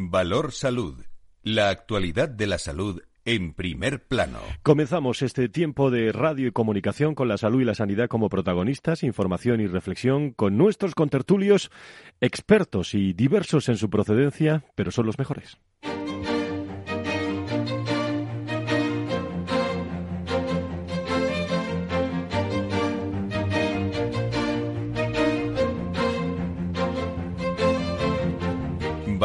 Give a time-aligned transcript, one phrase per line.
[0.00, 0.94] Valor Salud.
[1.42, 4.38] La actualidad de la salud en primer plano.
[4.62, 9.02] Comenzamos este tiempo de radio y comunicación con la salud y la sanidad como protagonistas,
[9.02, 11.72] información y reflexión con nuestros contertulios,
[12.20, 15.58] expertos y diversos en su procedencia, pero son los mejores.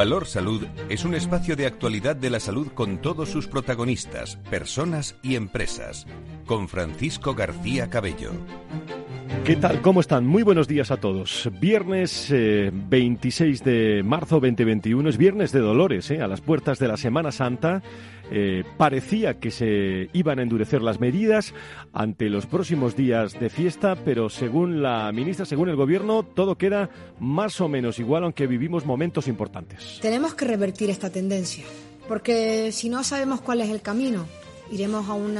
[0.04, 5.16] Valor Salud es un espacio de actualidad de la salud con todos sus protagonistas, personas
[5.24, 6.08] y empresas.
[6.46, 8.32] Con Francisco García Cabello.
[9.46, 9.82] ¿Qué tal?
[9.82, 10.26] ¿Cómo están?
[10.26, 11.50] Muy buenos días a todos.
[11.58, 16.90] Viernes 26 eh, de marzo 2021 es viernes de Dolores, eh, a las puertas de
[16.90, 17.82] la Semana Santa.
[18.36, 21.54] Eh, parecía que se iban a endurecer las medidas
[21.94, 26.90] ante los próximos días de fiesta, pero según la ministra, según el gobierno, todo queda
[27.20, 30.00] más o menos igual, aunque vivimos momentos importantes.
[30.02, 31.64] Tenemos que revertir esta tendencia,
[32.08, 34.26] porque si no sabemos cuál es el camino,
[34.72, 35.38] iremos a un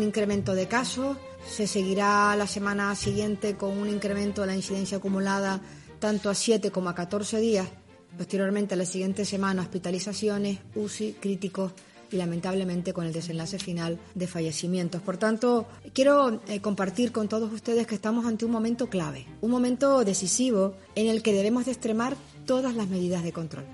[0.00, 1.16] incremento de casos
[1.48, 5.60] se seguirá la semana siguiente con un incremento de la incidencia acumulada
[5.98, 7.68] tanto a 7 como a 14 días.
[8.16, 11.72] Posteriormente, a la siguiente semana, hospitalizaciones, UCI, críticos
[12.10, 15.02] y lamentablemente con el desenlace final de fallecimientos.
[15.02, 19.50] Por tanto, quiero eh, compartir con todos ustedes que estamos ante un momento clave, un
[19.50, 23.64] momento decisivo en el que debemos de extremar todas las medidas de control.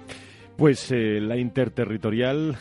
[0.57, 2.59] Pues eh, la interterritorial,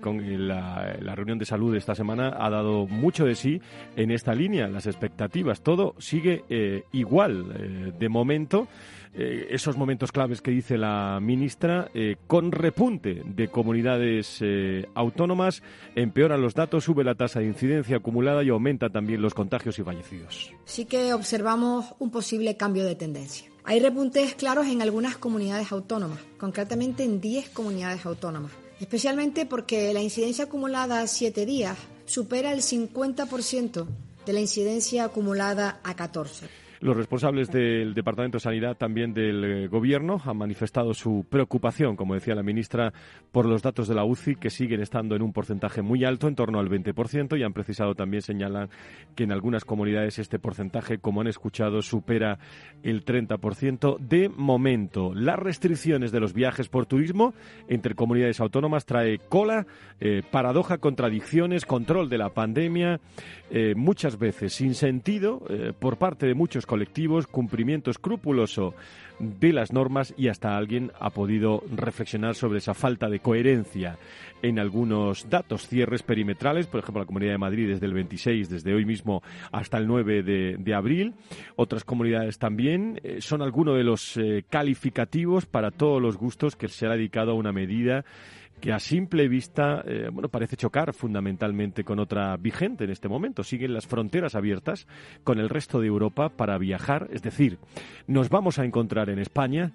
[0.00, 3.60] con, la, reunión de salud de esta semana ha dado mucho de sí
[3.96, 8.68] en esta línea, las expectativas, todo sigue eh, igual de momento.
[9.14, 11.90] Esos momentos claves que dice la ministra,
[12.26, 14.42] con repunte de comunidades
[14.94, 15.62] autónomas,
[15.94, 19.82] empeoran los datos, sube la tasa de incidencia acumulada y aumenta también los contagios y
[19.82, 20.52] fallecidos.
[20.64, 23.48] Sí que observamos un posible cambio de tendencia.
[23.64, 30.00] Hay repuntes claros en algunas comunidades autónomas, concretamente en 10 comunidades autónomas, especialmente porque la
[30.00, 33.86] incidencia acumulada a 7 días supera el 50%
[34.26, 36.61] de la incidencia acumulada a 14.
[36.82, 42.14] Los responsables del Departamento de Sanidad, también del eh, Gobierno, han manifestado su preocupación, como
[42.14, 42.92] decía la ministra,
[43.30, 46.34] por los datos de la UCI, que siguen estando en un porcentaje muy alto, en
[46.34, 48.68] torno al 20%, y han precisado también, señalan,
[49.14, 52.40] que en algunas comunidades este porcentaje, como han escuchado, supera
[52.82, 53.98] el 30%.
[54.00, 57.32] De momento, las restricciones de los viajes por turismo
[57.68, 59.68] entre comunidades autónomas trae cola,
[60.00, 62.98] eh, paradoja, contradicciones, control de la pandemia,
[63.52, 65.42] eh, muchas veces sin sentido
[65.78, 68.74] por parte de muchos colectivos, cumplimiento escrupuloso
[69.18, 73.98] de las normas y hasta alguien ha podido reflexionar sobre esa falta de coherencia
[74.40, 78.72] en algunos datos, cierres perimetrales, por ejemplo la Comunidad de Madrid desde el 26, desde
[78.72, 81.12] hoy mismo hasta el 9 de, abril,
[81.56, 86.68] otras comunidades también, eh, son algunos de los eh, calificativos para todos los gustos que
[86.68, 88.06] se ha dedicado a una medida
[88.62, 93.42] que a simple vista eh, bueno, parece chocar fundamentalmente con otra vigente en este momento.
[93.42, 94.86] Siguen las fronteras abiertas
[95.24, 97.58] con el resto de Europa para viajar, es decir,
[98.06, 99.72] nos vamos a encontrar en España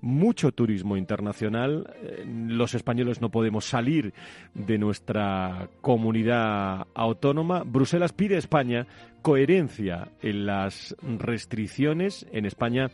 [0.00, 1.92] mucho turismo internacional.
[2.00, 4.14] Eh, los españoles no podemos salir
[4.54, 7.64] de nuestra comunidad autónoma.
[7.64, 8.86] Bruselas pide a España
[9.22, 12.26] coherencia en las restricciones.
[12.32, 12.90] En España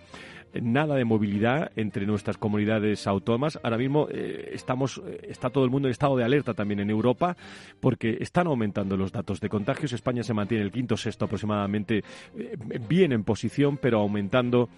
[0.62, 3.58] nada de movilidad entre nuestras comunidades autónomas.
[3.62, 6.90] Ahora mismo eh, estamos, eh, está todo el mundo en estado de alerta también en
[6.90, 7.36] Europa
[7.80, 9.92] porque están aumentando los datos de contagios.
[9.92, 12.02] España se mantiene el quinto sexto aproximadamente
[12.36, 12.56] eh,
[12.88, 14.68] bien en posición, pero aumentando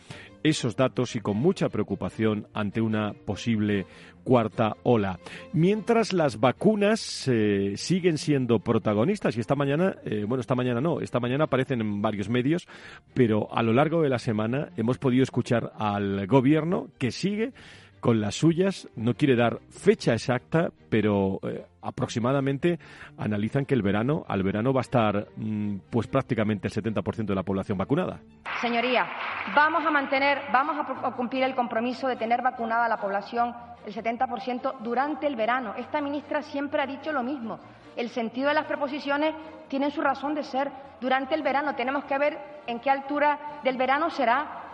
[0.42, 3.86] esos datos y con mucha preocupación ante una posible
[4.26, 5.20] cuarta ola.
[5.52, 11.00] Mientras las vacunas eh, siguen siendo protagonistas y esta mañana, eh, bueno, esta mañana no,
[11.00, 12.66] esta mañana aparecen en varios medios,
[13.14, 17.52] pero a lo largo de la semana hemos podido escuchar al gobierno que sigue
[18.06, 22.78] con las suyas, no quiere dar fecha exacta, pero eh, aproximadamente
[23.18, 27.34] analizan que el verano, al verano va a estar mm, pues prácticamente el 70% de
[27.34, 28.20] la población vacunada.
[28.60, 29.08] Señoría,
[29.56, 33.52] vamos a mantener, vamos a cumplir el compromiso de tener vacunada la población
[33.84, 35.74] el 70% durante el verano.
[35.76, 37.58] Esta ministra siempre ha dicho lo mismo.
[37.96, 39.34] El sentido de las preposiciones
[39.66, 40.70] tiene su razón de ser.
[41.00, 42.38] Durante el verano tenemos que ver
[42.68, 44.65] en qué altura del verano será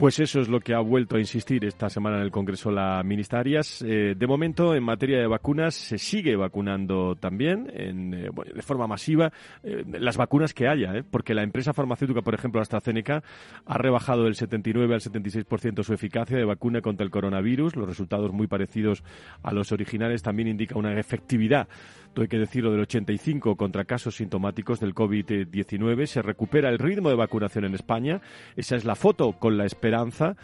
[0.00, 3.02] pues eso es lo que ha vuelto a insistir esta semana en el Congreso la
[3.04, 3.84] ministra Arias.
[3.86, 9.30] Eh, de momento, en materia de vacunas, se sigue vacunando también eh, de forma masiva
[9.62, 13.22] eh, las vacunas que haya, porque la empresa farmacéutica, por ejemplo, AstraZeneca,
[13.66, 17.76] ha rebajado del 79 al 76% su eficacia de vacuna contra el coronavirus.
[17.76, 19.04] Los resultados muy parecidos
[19.42, 21.68] a los originales también indican una efectividad
[22.16, 26.06] hay que decirlo, del 85 contra casos sintomáticos del COVID-19.
[26.06, 28.20] Se recupera el ritmo de vacunación en España.
[28.56, 30.36] Esa es la foto con la espera esperanza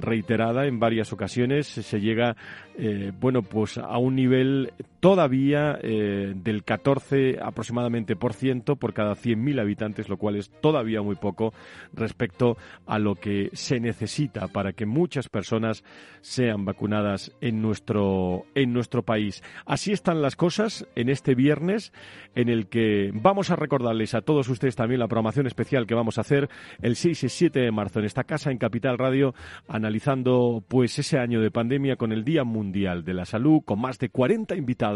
[0.00, 1.66] reiterada en varias ocasiones.
[1.66, 2.36] Se llega,
[2.76, 9.16] eh, bueno, pues a un nivel todavía eh, del 14 aproximadamente por ciento por cada
[9.16, 11.52] 100.000 habitantes, lo cual es todavía muy poco
[11.92, 12.56] respecto
[12.86, 15.82] a lo que se necesita para que muchas personas
[16.20, 19.42] sean vacunadas en nuestro en nuestro país.
[19.66, 21.92] Así están las cosas en este viernes
[22.36, 26.18] en el que vamos a recordarles a todos ustedes también la programación especial que vamos
[26.18, 26.48] a hacer
[26.80, 29.34] el 6 y 7 de marzo en esta casa en Capital Radio
[29.66, 33.98] analizando pues ese año de pandemia con el Día Mundial de la Salud con más
[33.98, 34.91] de 40 invitados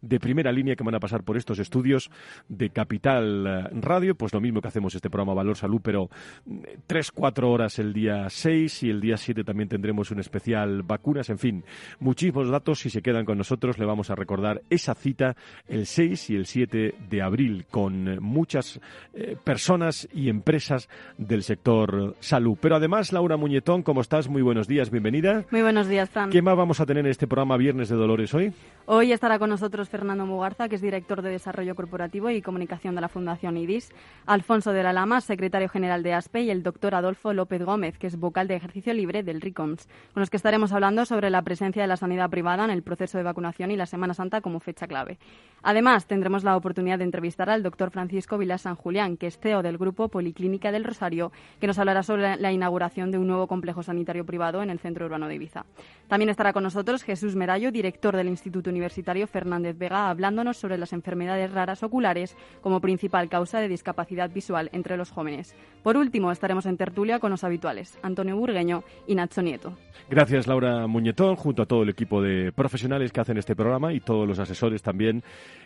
[0.00, 2.10] de primera línea que van a pasar por estos estudios
[2.48, 6.10] de Capital eh, Radio, pues lo mismo que hacemos este programa Valor Salud, pero
[6.44, 10.82] mm, tres, cuatro horas el día 6 y el día 7 también tendremos un especial
[10.82, 11.64] vacunas, en fin,
[11.98, 15.36] muchísimos datos, si se quedan con nosotros le vamos a recordar esa cita
[15.68, 18.80] el 6 y el 7 de abril con muchas
[19.14, 20.88] eh, personas y empresas
[21.18, 22.56] del sector salud.
[22.60, 24.28] Pero además, Laura Muñetón, ¿cómo estás?
[24.28, 25.44] Muy buenos días, bienvenida.
[25.50, 26.30] Muy buenos días, Fran.
[26.30, 28.52] ¿Qué más vamos a tener en este programa Viernes de Dolores hoy?
[28.86, 33.00] Hoy está con nosotros Fernando Mugarza, que es director de Desarrollo Corporativo y Comunicación de
[33.00, 33.92] la Fundación IDIS,
[34.26, 38.08] Alfonso de la Lama, secretario general de ASPE, y el doctor Adolfo López Gómez, que
[38.08, 41.80] es vocal de ejercicio libre del RICOMS, con los que estaremos hablando sobre la presencia
[41.80, 44.88] de la sanidad privada en el proceso de vacunación y la Semana Santa como fecha
[44.88, 45.16] clave.
[45.62, 49.62] Además, tendremos la oportunidad de entrevistar al doctor Francisco Vilas San Julián, que es CEO
[49.62, 51.30] del Grupo Policlínica del Rosario,
[51.60, 55.06] que nos hablará sobre la inauguración de un nuevo complejo sanitario privado en el centro
[55.06, 55.66] urbano de Ibiza.
[56.08, 60.92] También estará con nosotros Jesús Merallo, director del Instituto Universitario Fernández Vega hablándonos sobre las
[60.92, 65.54] enfermedades raras oculares como principal causa de discapacidad visual entre los jóvenes.
[65.82, 69.76] Por último, estaremos en tertulia con los habituales, Antonio Burgueño y Nacho Nieto.
[70.08, 74.00] Gracias, Laura Muñetón, junto a todo el equipo de profesionales que hacen este programa y
[74.00, 75.22] todos los asesores también,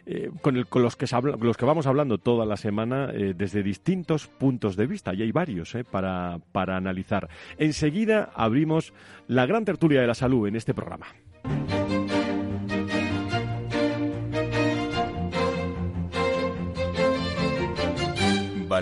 [0.06, 1.06] eh, con, los, que
[1.40, 5.32] los que vamos hablando toda la semana eh, desde distintos puntos de vista, y hay
[5.32, 7.28] varios eh, para, para analizar.
[7.58, 8.92] Enseguida abrimos
[9.28, 11.06] la gran tertulia de la salud en este programa.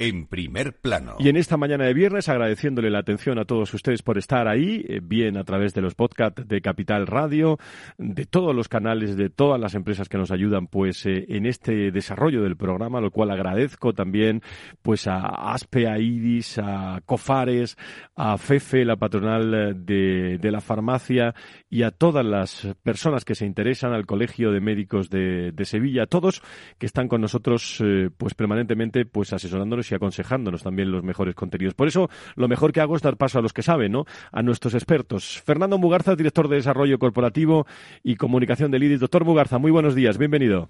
[0.00, 1.16] en primer plano.
[1.18, 4.82] Y en esta mañana de viernes, agradeciéndole la atención a todos ustedes por estar ahí,
[4.88, 7.58] eh, bien a través de los podcasts de Capital Radio,
[7.98, 11.92] de todos los canales, de todas las empresas que nos ayudan, pues, eh, en este
[11.92, 14.40] desarrollo del programa, lo cual agradezco también,
[14.80, 17.76] pues, a ASPE, a IDIS, a COFARES,
[18.16, 21.34] a FEFE, la patronal eh, de, la farmacia,
[21.68, 26.04] y a todas las personas que se interesan, al Colegio de Médicos de, de Sevilla,
[26.04, 26.42] a todos
[26.78, 27.84] que están con nosotros,
[28.16, 31.74] pues, permanentemente, pues, asesorándonos y aconsejándonos también los mejores contenidos.
[31.74, 34.04] Por eso, lo mejor que hago es dar paso a los que saben, ¿no?
[34.32, 35.42] A nuestros expertos.
[35.44, 37.66] Fernando Mugarza, director de Desarrollo Corporativo
[38.02, 39.00] y Comunicación del IDIS.
[39.00, 40.68] Doctor Mugarza, muy buenos días, bienvenido.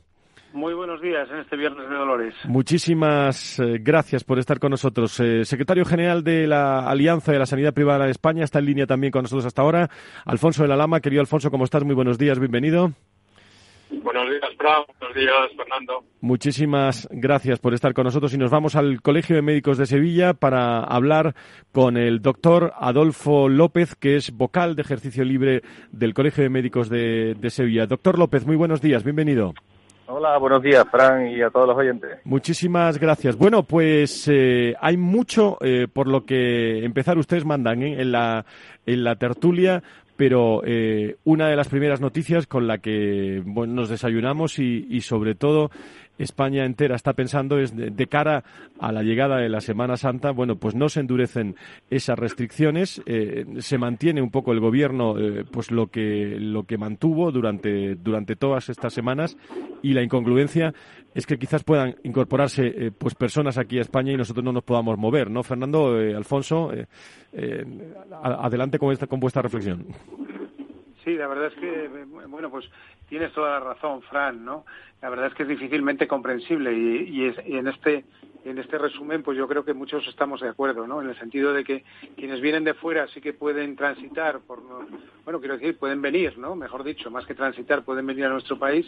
[0.53, 2.35] Muy buenos días en este Viernes de Dolores.
[2.45, 5.21] Muchísimas eh, gracias por estar con nosotros.
[5.21, 8.87] Eh, secretario General de la Alianza de la Sanidad Privada en España está en línea
[8.87, 9.91] también con nosotros hasta ahora.
[10.25, 11.85] Alfonso de la Lama, querido Alfonso, ¿cómo estás?
[11.85, 12.93] Muy buenos días, bienvenido.
[13.91, 14.83] Buenos días, Fran.
[15.01, 16.05] Buenos días, Fernando.
[16.21, 20.33] Muchísimas gracias por estar con nosotros y nos vamos al Colegio de Médicos de Sevilla
[20.33, 21.35] para hablar
[21.73, 26.89] con el doctor Adolfo López, que es vocal de ejercicio libre del Colegio de Médicos
[26.89, 27.87] de, Sevilla.
[27.87, 29.55] Doctor López, muy buenos días, bienvenido.
[30.07, 32.19] Hola, buenos días, Fran, y a todos los oyentes.
[32.25, 33.37] Muchísimas gracias.
[33.37, 37.17] Bueno, pues eh, hay mucho eh, por lo que empezar.
[37.19, 38.01] Ustedes mandan ¿eh?
[38.01, 38.45] en, la,
[38.87, 39.83] en la tertulia
[40.21, 45.35] pero eh, una de las primeras noticias con la que nos desayunamos y, y, sobre
[45.35, 45.71] todo
[46.19, 48.45] España entera está pensando es de, cara
[48.79, 51.57] a la llegada de la Semana Santa, bueno, pues no se endurecen
[51.89, 56.77] esas restricciones, eh, se mantiene un poco el gobierno eh, pues lo que lo que
[56.77, 59.37] mantuvo durante durante todas estas semanas
[59.83, 60.75] y la incongruencia
[61.15, 64.63] es que quizás puedan incorporarse eh, pues personas aquí a España y nosotros no nos
[64.63, 65.43] podamos mover, ¿no?
[65.43, 66.71] Fernando, Alfonso,
[68.23, 69.87] adelante con esta con vuestra reflexión.
[71.05, 71.89] Sí, la verdad es que,
[72.29, 72.69] bueno, pues
[73.09, 74.65] tienes toda la razón, Fran, ¿no?
[75.01, 78.05] La verdad es que es difícilmente comprensible y, en este
[78.43, 81.03] en este resumen, pues yo creo que muchos estamos de acuerdo, ¿no?
[81.03, 81.85] En el sentido de que
[82.17, 84.63] quienes vienen de fuera sí que pueden transitar, por,
[85.25, 86.57] bueno, quiero decir, pueden venir, ¿no?
[86.57, 88.87] Mejor dicho, más que transitar, pueden venir a nuestro país,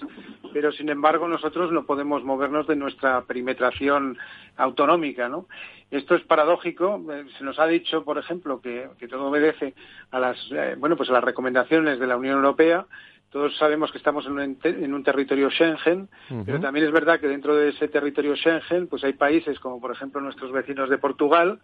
[0.55, 4.17] pero sin embargo nosotros no podemos movernos de nuestra perimetración
[4.57, 5.47] autonómica, ¿no?
[5.93, 7.05] Esto es paradójico.
[7.13, 9.75] Eh, se nos ha dicho, por ejemplo, que, todo obedece
[10.11, 12.87] a las, eh, bueno, pues a las recomendaciones de la Unión Europea,
[13.33, 16.07] todos sabemos que estamos en un, en un territorio Schengen,
[16.45, 19.91] pero también es verdad que dentro de ese territorio Schengen, pues hay países como por
[19.91, 21.59] ejemplo nuestros vecinos de Portugal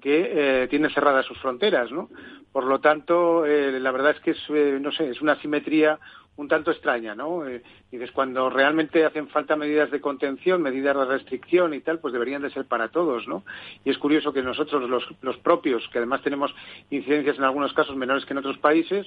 [0.00, 2.08] que eh, tienen cerradas sus fronteras, ¿no?
[2.52, 5.98] Por lo tanto, eh, la verdad es que es, eh, no sé, es una simetría
[6.38, 7.46] un tanto extraña, ¿no?
[7.46, 12.12] Eh, dices, cuando realmente hacen falta medidas de contención, medidas de restricción y tal, pues
[12.12, 13.42] deberían de ser para todos, ¿no?
[13.84, 16.54] Y es curioso que nosotros, los, los propios, que además tenemos
[16.90, 19.06] incidencias en algunos casos menores que en otros países,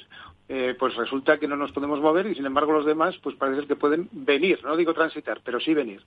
[0.49, 3.65] eh, pues resulta que no nos podemos mover y, sin embargo, los demás, pues parece
[3.65, 6.01] que pueden venir, no digo transitar, pero sí venir.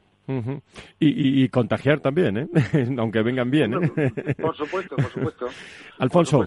[1.00, 2.48] y, contagiar también, ¿eh?
[2.98, 4.34] Aunque vengan bien, ¿eh?
[4.34, 5.46] Por supuesto, por supuesto.
[5.98, 6.46] Alfonso.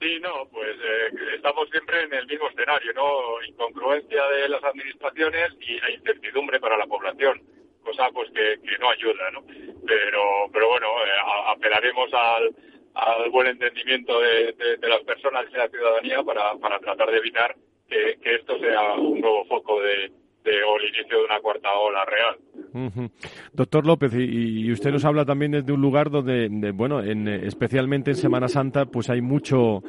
[0.00, 3.42] Sí, no, pues eh, estamos siempre en el mismo escenario, ¿no?
[3.48, 7.40] Incongruencia de las administraciones y la incertidumbre para la población,
[7.82, 9.42] cosa pues que, no ayuda, ¿no?
[9.86, 11.10] Pero, pero bueno, eh,
[11.46, 12.54] apelaremos al,
[12.94, 17.56] al buen entendimiento de, las personas y de la ciudadanía para, para tratar de evitar
[17.88, 20.12] que, esto sea un nuevo foco de,
[20.50, 23.10] o el inicio de una cuarta ola real.
[23.52, 28.16] Doctor López, y, usted nos habla también desde un lugar donde, bueno, en, especialmente en
[28.16, 29.82] Semana Santa, pues hay mucho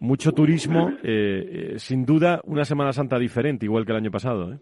[0.00, 4.52] mucho turismo, eh, eh, sin duda una Semana Santa diferente, igual que el año pasado.
[4.52, 4.58] ¿eh?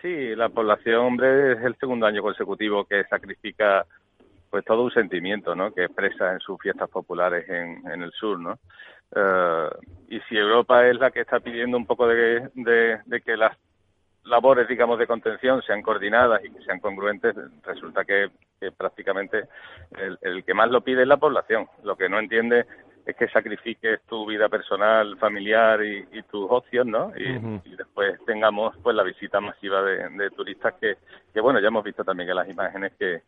[0.00, 3.84] Sí, la población, hombre, es el segundo año consecutivo que sacrifica
[4.48, 5.72] pues todo un sentimiento, ¿no?
[5.72, 8.58] Que expresa en sus fiestas populares en, en el sur, ¿no?
[10.08, 13.56] y si Europa es la que está pidiendo un poco de, de que las
[14.30, 17.34] labores, digamos, de contención sean coordinadas y que sean congruentes,
[17.64, 18.30] resulta que,
[18.76, 19.44] prácticamente
[20.22, 21.66] el, que más lo pide es la población.
[21.82, 22.66] Lo que no entiende
[23.06, 27.12] es que sacrifiques tu vida personal, familiar y, tus ocios, ¿no?
[27.16, 30.96] Y, después tengamos, pues, la visita masiva de, turistas que,
[31.32, 33.22] que, bueno, ya hemos visto también que las imágenes que,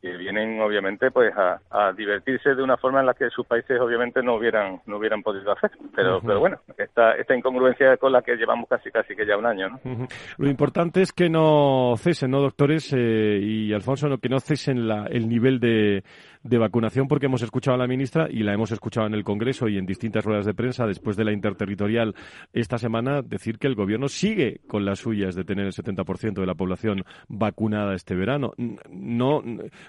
[0.00, 4.22] que vienen obviamente pues a, divertirse de una forma en la que sus países obviamente
[4.22, 5.70] no hubieran no hubieran podido hacer.
[5.94, 9.46] Pero pero bueno esta esta incongruencia con la que llevamos casi casi que ya un
[9.46, 10.06] año ¿no?
[10.36, 14.86] lo importante es que no cesen no doctores eh, y Alfonso no, que no cesen
[14.86, 16.04] la, el nivel de,
[16.48, 19.68] de vacunación porque hemos escuchado a la ministra y la hemos escuchado en el Congreso
[19.68, 22.14] y en distintas ruedas de prensa después de la interterritorial
[22.52, 26.46] esta semana decir que el gobierno sigue con las suyas de tener el 70% de
[26.46, 28.52] la población vacunada este verano.
[28.88, 29.42] No,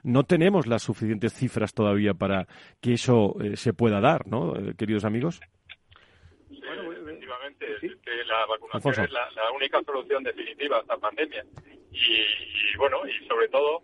[0.04, 2.48] no tenemos las suficientes cifras todavía para
[2.82, 5.40] que eso eh, se pueda dar, ¿no, eh, queridos amigos?
[6.50, 7.66] Bueno, efectivamente,
[8.28, 11.44] la vacunación es la, única solución definitiva a esta pandemia.
[11.92, 13.82] y bueno, y sobre todo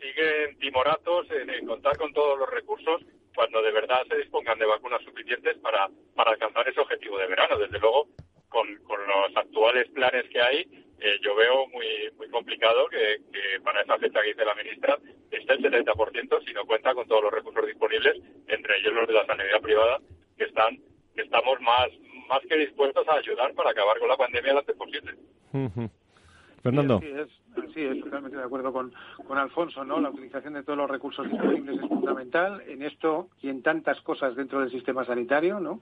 [0.00, 3.02] siguen timoratos en, contar con todos los recursos
[3.34, 7.58] cuando de verdad se dispongan de vacunas suficientes para, para alcanzar ese objetivo de verano.
[7.58, 8.08] Desde luego,
[8.48, 10.58] con, los actuales planes que hay,
[11.00, 13.20] eh, yo veo muy muy complicado que,
[13.64, 14.98] para esa fecha que dice la ministra
[15.30, 19.14] esté el 70% si no cuenta con todos los recursos disponibles, entre ellos los de
[19.14, 19.98] la sanidad privada,
[20.36, 20.78] que están
[21.14, 21.88] que estamos más
[22.28, 25.14] más que dispuestos a ayudar para acabar con la pandemia lo antes posible.
[26.62, 27.00] Fernando.
[27.00, 27.39] Sí, es
[28.02, 28.92] totalmente de acuerdo con,
[29.26, 30.00] con Alfonso, ¿no?
[30.00, 34.36] La utilización de todos los recursos disponibles es fundamental en esto y en tantas cosas
[34.36, 35.80] dentro del sistema sanitario, ¿no?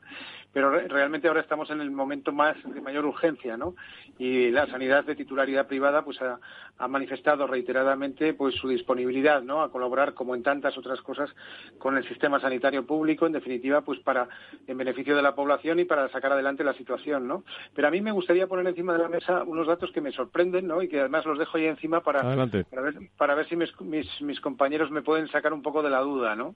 [0.52, 3.74] Pero realmente ahora estamos en el momento más de mayor urgencia, ¿no?
[4.18, 6.38] Y la sanidad de titularidad privada, pues ha,
[6.78, 9.62] ha manifestado reiteradamente, pues su disponibilidad, ¿no?
[9.62, 11.30] A colaborar, como en tantas otras cosas,
[11.78, 14.28] con el sistema sanitario público, en definitiva, pues para,
[14.66, 17.44] en beneficio de la población y para sacar adelante la situación, ¿no?
[17.74, 20.66] Pero a mí me gustaría poner encima de la mesa unos datos que me sorprenden,
[20.66, 20.82] ¿no?
[20.82, 23.72] Y que además los dejo ahí encima para, para ver, para ver si mis,
[24.20, 26.54] mis, compañeros me pueden sacar un poco de la duda, ¿no?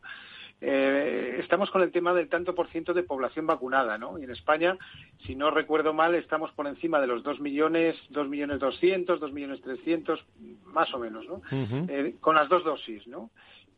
[0.64, 4.16] Eh, estamos con el tema del tanto por ciento de población vacunada, ¿no?
[4.18, 4.78] Y en España,
[5.26, 9.32] si no recuerdo mal, estamos por encima de los 2 millones, 2 millones 200, 2
[9.32, 10.24] millones 300,
[10.66, 11.42] más o menos, ¿no?
[11.88, 13.30] Eh, con las dos dosis, ¿no?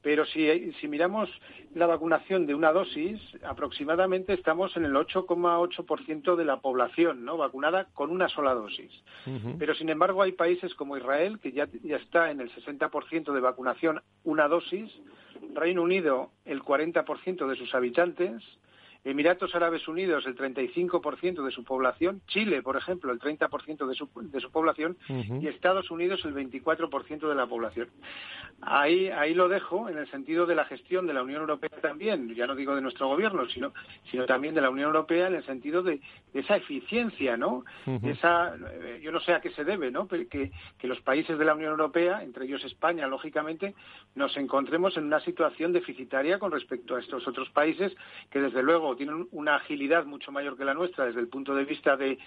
[0.04, 1.30] Pero si, si miramos
[1.74, 7.38] la vacunación de una dosis, aproximadamente estamos en el 8,8% de la población ¿no?
[7.38, 8.92] vacunada con una sola dosis.
[9.58, 13.40] Pero, sin embargo, hay países como Israel, que ya, ya está en el 60% de
[13.40, 14.92] vacunación una dosis,
[15.54, 18.42] Reino Unido el 40% de sus habitantes,
[19.04, 24.08] Emiratos Árabes Unidos el 35% de su población, Chile, por ejemplo, el 30% de su,
[24.14, 27.88] de su población y Estados Unidos el 24% de la población.
[28.62, 32.34] Ahí, ahí lo dejo en el sentido de la gestión de la Unión Europea también,
[32.34, 33.74] ya no digo de nuestro gobierno, sino,
[34.10, 36.00] sino también de la Unión Europea en el sentido de,
[36.32, 37.64] esa eficiencia, ¿no?
[38.02, 40.08] esa, eh, yo no sé a qué se debe, ¿no?
[40.08, 43.74] Que, que los países de la Unión Europea, entre ellos España, lógicamente,
[44.14, 47.92] nos encontremos en una situación deficitaria con respecto a estos otros países
[48.30, 51.64] que, desde luego, tienen una agilidad mucho mayor que la nuestra desde el punto de
[51.64, 52.18] vista de,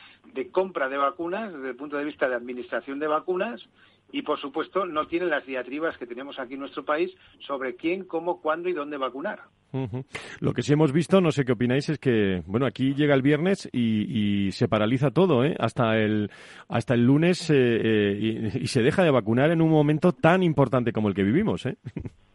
[0.52, 3.68] compra de vacunas, desde el punto de vista de administración de vacunas
[4.12, 8.06] y, por supuesto, no tienen las diatribas que tenemos aquí en nuestro país sobre quién,
[8.06, 9.42] cómo, cuándo y dónde vacunar.
[10.40, 13.22] Lo que sí hemos visto, no sé qué opináis, es que, bueno, aquí llega el
[13.22, 15.56] viernes y, se paraliza todo, ¿eh?
[15.60, 16.32] Hasta el,
[16.70, 20.42] hasta el lunes eh, eh, y, y, se deja de vacunar en un momento tan
[20.42, 21.78] importante como el que vivimos, ¿eh?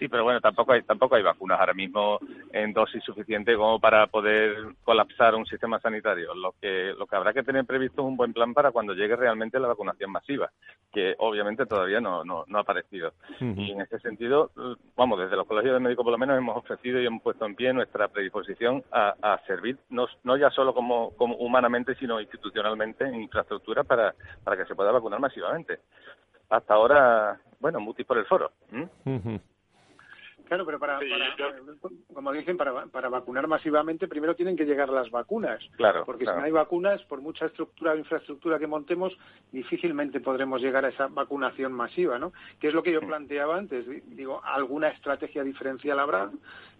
[0.00, 2.18] Sí, pero bueno, tampoco hay, tampoco hay vacunas ahora mismo
[2.54, 6.34] en dosis suficiente como para poder colapsar un sistema sanitario.
[6.34, 9.14] Lo que, lo que habrá que tener previsto es un buen plan para cuando llegue
[9.14, 10.50] realmente la vacunación masiva,
[10.90, 13.12] que obviamente todavía no, no, ha aparecido.
[13.40, 14.50] Y en ese sentido,
[14.96, 17.54] vamos, desde los colegios de médicos por lo menos hemos ofrecido y hemos puesto en
[17.54, 23.16] pie nuestra predisposición a, servir, no, no ya solo como, como humanamente, sino institucionalmente en
[23.16, 25.80] infraestructura para, para que se pueda vacunar masivamente.
[26.48, 28.50] Hasta ahora, bueno, mutis por el foro.
[30.50, 30.98] Claro, pero para,
[32.12, 35.60] como dicen, para, para vacunar masivamente primero tienen que llegar las vacunas.
[35.76, 36.04] Claro.
[36.04, 39.16] Porque si no hay vacunas, por mucha estructura o infraestructura que montemos,
[39.52, 42.32] difícilmente podremos llegar a esa vacunación masiva, ¿no?
[42.58, 43.86] Que es lo que yo planteaba antes.
[44.16, 46.32] Digo, alguna estrategia diferencial habrá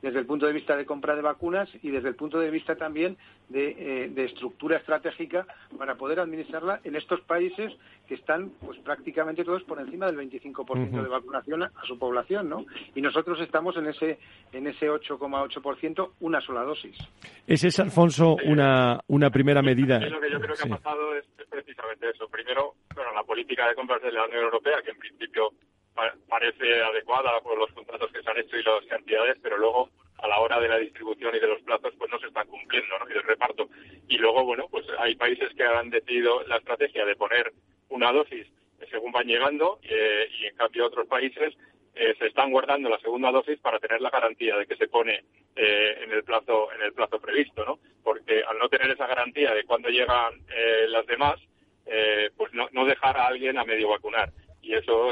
[0.03, 2.75] desde el punto de vista de compra de vacunas y desde el punto de vista
[2.77, 3.17] también
[3.49, 5.47] de, eh, estructura estratégica
[5.77, 7.73] para poder administrarla en estos países
[8.07, 12.65] que están pues prácticamente todos por encima del 25% de vacunación a, su población, ¿no?
[12.95, 14.19] Y nosotros estamos en ese
[14.53, 16.97] en ese 8,8% una sola dosis.
[17.47, 20.01] ¿Es ese, Alfonso, una, una primera medida?
[20.01, 22.29] lo que yo creo que ha pasado es, precisamente eso.
[22.29, 25.53] Primero, bueno, la política de compras de la Unión Europea, que en principio
[26.29, 30.29] parece adecuada por los contratos que se han hecho y las cantidades, pero luego a
[30.29, 33.09] la hora de la distribución y de los plazos pues no se están cumpliendo, ¿no?
[33.09, 33.69] Y del reparto.
[34.09, 37.53] Y luego, bueno, pues hay países que han decidido la estrategia de poner
[37.89, 38.47] una dosis
[38.91, 41.55] según van llegando eh, y en cambio otros países
[42.01, 45.23] eh, se están guardando la segunda dosis para tener la garantía de que se pone
[45.55, 47.79] eh, en el plazo en el plazo previsto, ¿no?
[48.03, 50.33] Porque al no tener esa garantía de cuándo llegan
[50.89, 51.39] las demás,
[52.37, 55.11] pues no, no dejar a alguien a medio vacunar y eso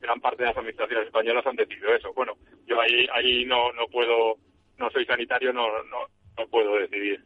[0.00, 2.12] gran parte de las administraciones españolas han decidido eso.
[2.14, 2.34] Bueno,
[2.66, 4.38] yo ahí ahí no no puedo,
[4.76, 5.98] no soy sanitario, no no,
[6.36, 7.22] no puedo decidir.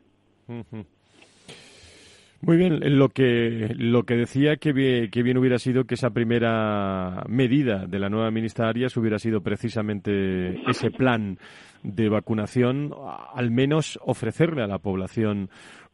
[2.44, 6.10] Muy bien, lo que, lo que decía que bien, que bien hubiera sido que esa
[6.10, 11.38] primera medida de la nueva ministra Arias hubiera sido precisamente ese plan
[11.84, 12.92] de vacunación,
[13.32, 15.50] al menos ofrecerle a la población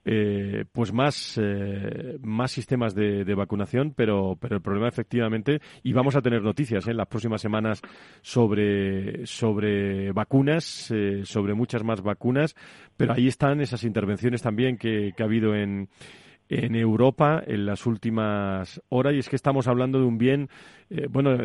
[0.07, 6.17] eh, pues más, eh, más sistemas de, vacunación, pero, pero el problema efectivamente, y vamos
[6.17, 6.93] a tener noticias ¿eh?
[6.93, 7.83] en las próximas semanas
[8.23, 12.57] sobre, sobre vacunas, sobre muchas más vacunas,
[12.97, 15.91] pero ahí están esas intervenciones también que, que ha habido en
[16.49, 20.49] en Europa en las últimas horas y es que estamos hablando de un bien
[20.91, 21.37] eh, bueno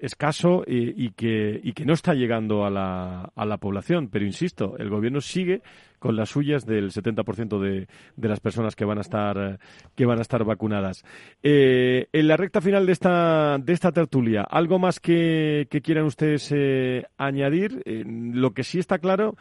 [0.00, 4.08] escaso y, que, y que no está llegando a la, a la población.
[4.08, 5.62] Pero insisto el gobierno sigue
[5.98, 9.58] con las suyas del 70% de, de las personas que van a estar
[9.94, 11.04] que van a estar vacunadas.
[11.42, 16.04] Eh, en la recta final de esta de esta tertulia algo más que, que quieran
[16.04, 19.34] ustedes eh, añadir lo que sí está claro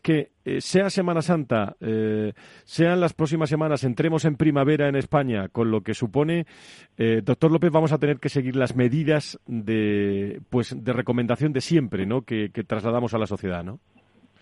[0.00, 2.32] que eh, sea Semana Santa, eh,
[2.64, 6.46] sean las próximas semanas, entremos en primavera en España, con lo que supone,
[6.98, 11.62] eh, doctor López, vamos a tener que seguir las medidas de, pues, de recomendación de
[11.62, 12.22] siempre, ¿no?
[12.22, 13.78] Que, trasladamos a la sociedad, ¿no?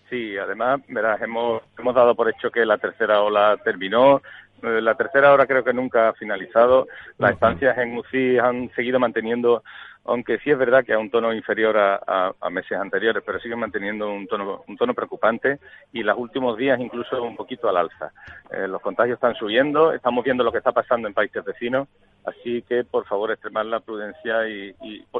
[0.09, 4.21] Sí, además, verás, hemos, hemos dado por hecho que la tercera ola terminó,
[4.61, 6.87] la tercera hora creo que nunca ha finalizado.
[7.17, 9.63] Las estancias en UCI han seguido manteniendo
[10.07, 14.09] aunque sí es verdad que a un tono inferior a, meses anteriores, pero sigue manteniendo
[14.09, 15.59] un tono, un tono preocupante
[15.93, 18.11] y los últimos días incluso un poquito al alza.
[18.51, 21.87] Eh, los contagios están subiendo, estamos viendo lo que está pasando en países vecinos,
[22.27, 24.75] así que por favor extremar la prudencia y,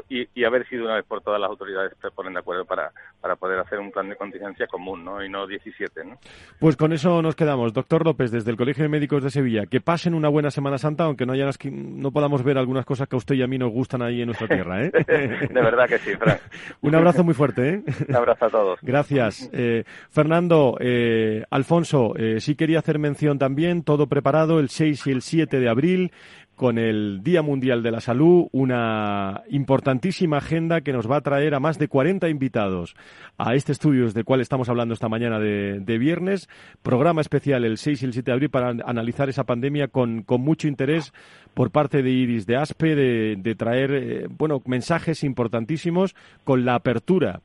[0.08, 2.64] y, a ver si de una vez por todas las autoridades se ponen de acuerdo
[2.64, 5.24] para, para poder hacer un plan de contingencia común ¿no?
[5.24, 6.04] y no 17.
[6.04, 6.18] ¿no?
[6.60, 7.72] Pues con eso nos quedamos.
[7.72, 11.04] Doctor López, desde el Colegio de Médicos de Sevilla, que pasen una buena Semana Santa,
[11.04, 13.72] aunque no, haya, no podamos ver algunas cosas que a usted y a mí nos
[13.72, 14.84] gustan ahí en nuestra tierra.
[14.84, 14.90] ¿eh?
[15.50, 16.38] de verdad que sí, Fran.
[16.82, 17.68] Un abrazo muy fuerte.
[17.68, 17.82] ¿eh?
[18.08, 18.78] Un abrazo a todos.
[18.82, 19.48] Gracias.
[19.52, 25.22] Eh, Fernando, eh, Alfonso, sí quería hacer mención también, todo preparado el 6 y el
[25.22, 26.12] 7 de abril
[26.58, 31.54] con el Día Mundial de la Salud, una importantísima agenda que nos va a traer
[31.54, 32.96] a más de 40 invitados
[33.38, 36.48] a este estudio del cual estamos hablando esta mañana de, viernes.
[36.82, 40.66] Programa especial el 6 y el 7 de abril para analizar esa pandemia con, mucho
[40.66, 41.12] interés
[41.54, 47.40] por parte de Iris de Aspe, de, traer eh, bueno, mensajes importantísimos con la apertura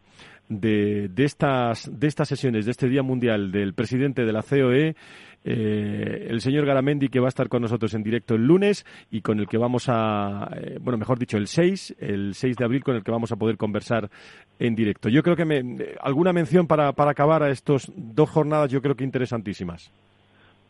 [0.60, 4.96] de, de, estas, de estas sesiones, de este Día Mundial del presidente de la COE,
[5.46, 9.22] eh, el señor Garamendi, que va a estar con nosotros en directo el lunes y
[9.22, 12.84] con el que vamos a, eh, bueno, mejor dicho, el 6, el 6 de abril,
[12.84, 14.10] con el que vamos a poder conversar
[14.60, 15.10] en directo.
[15.10, 15.62] Yo creo que me,
[16.02, 19.92] alguna mención para, para acabar a estos dos jornadas, yo creo que interesantísimas.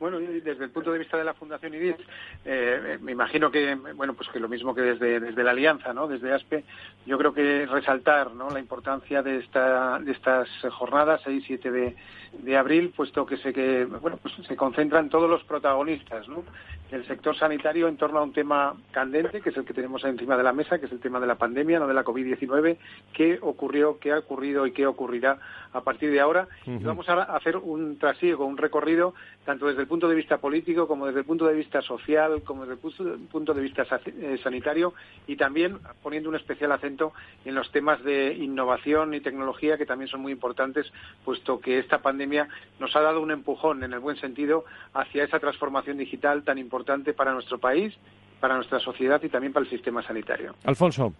[0.03, 1.95] Bueno, desde el punto de vista de la Fundación IDIS,
[2.43, 6.09] eh, me imagino que, bueno, pues que lo mismo que desde, desde la Alianza, ¿no?
[6.09, 6.65] Desde ASPE,
[7.05, 8.49] yo creo que resaltar, ¿no?
[8.49, 11.95] La importancia de, esta, de estas jornadas, 6 y 7 de,
[12.33, 16.43] de abril, puesto que se, que, bueno, pues se concentran todos los protagonistas, ¿no?
[16.93, 20.37] Del sector sanitario en torno a un tema candente, que es el que tenemos encima
[20.37, 22.77] de la mesa, que es el tema de la pandemia, no de la COVID-19,
[23.11, 25.39] qué ocurrió, qué ha ocurrido y qué ocurrirá
[25.73, 26.47] a partir de ahora.
[26.67, 30.87] Y vamos a hacer un trasiego, un recorrido, tanto desde el punto de vista político
[30.87, 34.93] como desde el punto de vista social, como desde el punto de vista eh, sanitario
[35.25, 40.09] y también poniendo un especial acento en los temas de innovación y tecnología que también
[40.09, 40.93] son muy importantes,
[41.25, 42.47] puesto que esta pandemia
[42.79, 46.82] nos ha dado un empujón en el buen sentido hacia esa transformación digital tan importante
[47.13, 47.93] para nuestro país,
[48.39, 50.55] para nuestra sociedad y también para el sistema sanitario.
[50.65, 51.13] Alfonso.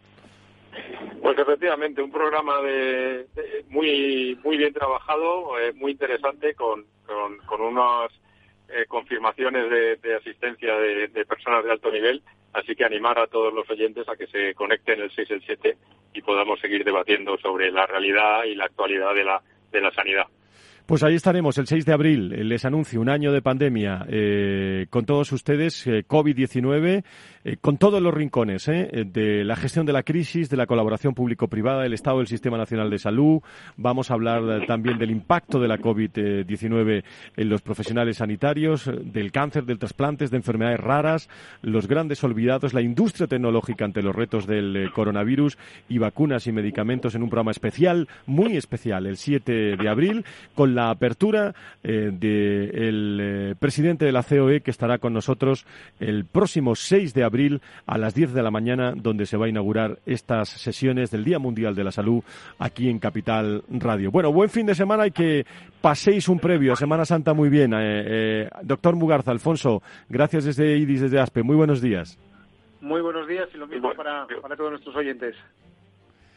[1.21, 3.27] Pues efectivamente, un programa de,
[3.69, 6.85] muy muy bien trabajado, eh, muy interesante, con,
[7.45, 8.11] con, unas
[8.69, 12.21] eh, confirmaciones de, asistencia de, personas de alto nivel.
[12.53, 15.43] Así que animar a todos los oyentes a que se conecten el 6 y el
[15.43, 15.77] 7
[16.13, 20.27] y podamos seguir debatiendo sobre la realidad y la actualidad de la, de la sanidad.
[20.85, 22.33] Pues ahí estaremos el 6 de abril.
[22.33, 27.03] Eh, les anuncio un año de pandemia eh, con todos ustedes, eh, COVID-19,
[27.59, 31.93] con todos los rincones de la gestión de la crisis, de la colaboración público-privada, del
[31.93, 33.41] Estado del Sistema Nacional de Salud.
[33.75, 37.03] Vamos a hablar también del impacto de la COVID-19
[37.35, 41.29] en los profesionales sanitarios, del cáncer, del trasplantes, de enfermedades raras,
[41.61, 45.57] los grandes olvidados, la industria tecnológica ante los retos del coronavirus
[45.89, 50.23] y vacunas y medicamentos en un programa especial, muy especial, el 7 de abril,
[50.55, 51.53] con la apertura
[51.83, 55.65] eh, del eh, presidente de la COE que estará con nosotros
[55.99, 57.32] el próximo 6 de abril
[57.85, 61.39] a las 10 de la mañana, donde se va a inaugurar estas sesiones del Día
[61.39, 62.23] Mundial de la Salud
[62.59, 64.11] aquí en Capital Radio.
[64.11, 65.45] Bueno, buen fin de semana y que
[65.81, 67.73] paséis un previo a Semana Santa muy bien.
[67.75, 71.43] Eh, doctor Mugarza, Alfonso, gracias desde IDIS, desde ASPE.
[71.43, 72.19] Muy buenos días.
[72.81, 75.35] Muy buenos días y lo mismo para todos nuestros oyentes.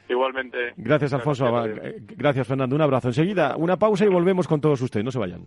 [0.09, 0.73] Igualmente.
[0.77, 1.47] Gracias, Alfonso.
[2.17, 2.77] Gracias, Fernando.
[2.77, 3.09] Un abrazo.
[3.09, 5.05] Enseguida, una pausa y volvemos con todos ustedes.
[5.05, 5.47] No se vayan.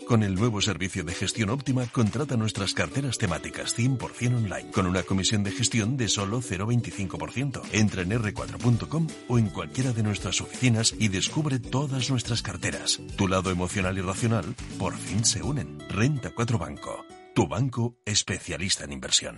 [0.07, 5.03] Con el nuevo servicio de gestión óptima, contrata nuestras carteras temáticas 100% online, con una
[5.03, 7.61] comisión de gestión de solo 0,25%.
[7.71, 12.99] Entra en r4.com o en cualquiera de nuestras oficinas y descubre todas nuestras carteras.
[13.15, 15.79] Tu lado emocional y racional por fin se unen.
[15.89, 19.37] Renta 4 Banco, tu banco especialista en inversión.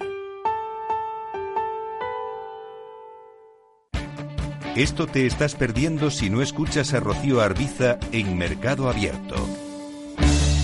[4.75, 9.35] Esto te estás perdiendo si no escuchas a Rocío Arbiza en Mercado Abierto.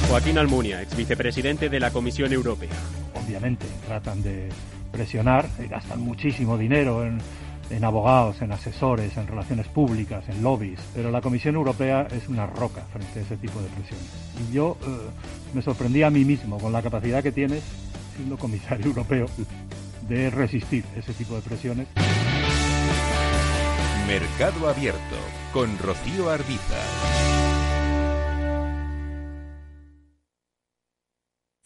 [0.10, 2.72] Joaquín Almunia, ex vicepresidente de la Comisión Europea.
[3.14, 4.50] Obviamente, tratan de
[4.92, 11.12] presionar, y gastan muchísimo dinero en, abogados, en asesores, en relaciones públicas, en lobbies, pero
[11.12, 14.08] la Comisión Europea es una roca frente a ese tipo de presiones.
[14.50, 14.88] Y yo eh,
[15.54, 17.62] me sorprendí a mí mismo con la capacidad que tienes,
[18.16, 19.28] siendo comisario europeo,
[20.08, 21.88] de resistir ese tipo de presiones.
[24.08, 25.18] Mercado Abierto
[25.54, 27.19] con Rocío Arbiza.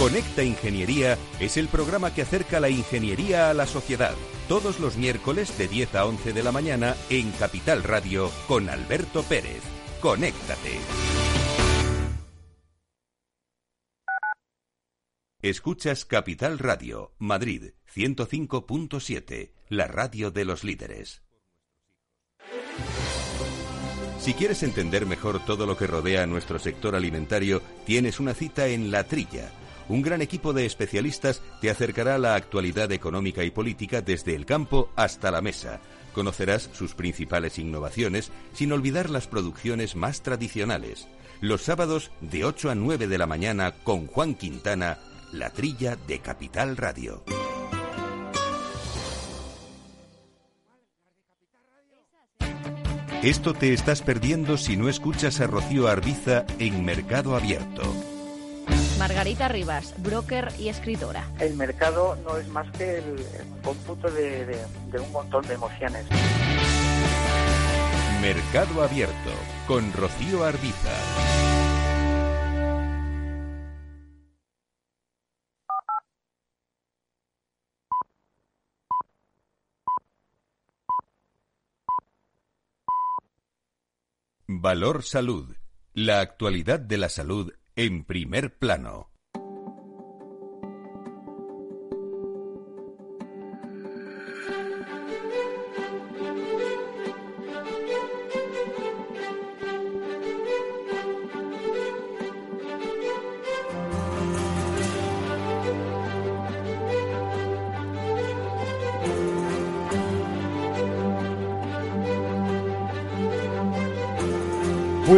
[0.00, 4.14] Conecta Ingeniería es el programa que acerca la ingeniería a la sociedad.
[4.48, 9.22] Todos los miércoles de 10 a 11 de la mañana en Capital Radio con Alberto
[9.22, 9.60] Pérez.
[10.00, 10.78] Conéctate.
[15.42, 21.22] Escuchas Capital Radio, Madrid 105.7, la radio de los líderes.
[24.18, 28.66] Si quieres entender mejor todo lo que rodea a nuestro sector alimentario, tienes una cita
[28.68, 29.50] en La Trilla
[29.90, 34.46] un gran equipo de especialistas te acercará a la actualidad económica y política desde el
[34.46, 35.80] campo hasta la mesa.
[36.12, 41.08] Conocerás sus principales innovaciones sin olvidar las producciones más tradicionales.
[41.40, 44.98] Los sábados de 8 a 9 de la mañana con Juan Quintana,
[45.32, 47.24] La Trilla de Capital Radio.
[53.24, 58.09] Esto te estás perdiendo si no escuchas a Rocío Arbiza en Mercado Abierto.
[59.00, 61.26] Margarita Rivas, broker y escritora.
[61.38, 63.16] El mercado no es más que el,
[63.64, 66.04] cómputo de, de un montón de emociones.
[68.20, 69.30] Mercado Abierto
[69.66, 70.90] con Rocío Arbiza.
[84.46, 85.56] Valor Salud.
[85.94, 89.09] La actualidad de la salud en primer plano.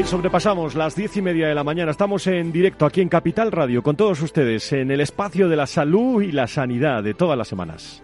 [0.04, 1.90] Sobrepasamos las diez y media de la mañana.
[1.90, 5.66] Estamos en directo aquí en Capital Radio con todos ustedes en el espacio de la
[5.66, 8.02] salud y la sanidad de todas las semanas.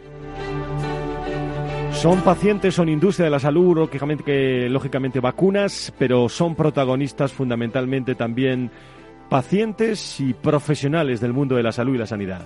[1.93, 8.71] Son pacientes, son industria de la salud, lógicamente, lógicamente vacunas, pero son protagonistas fundamentalmente también
[9.29, 12.43] pacientes y profesionales del mundo de la salud y la sanidad.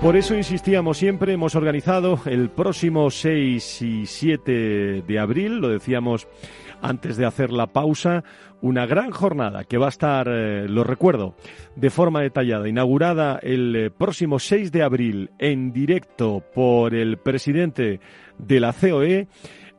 [0.00, 6.28] Por eso insistíamos siempre, hemos organizado el próximo 6 y 7 de abril, lo decíamos
[6.84, 8.24] antes de hacer la pausa,
[8.60, 11.34] una gran jornada que va a estar, eh, lo recuerdo,
[11.76, 18.00] de forma detallada, inaugurada el eh, próximo 6 de abril en directo por el presidente
[18.38, 19.28] de la COE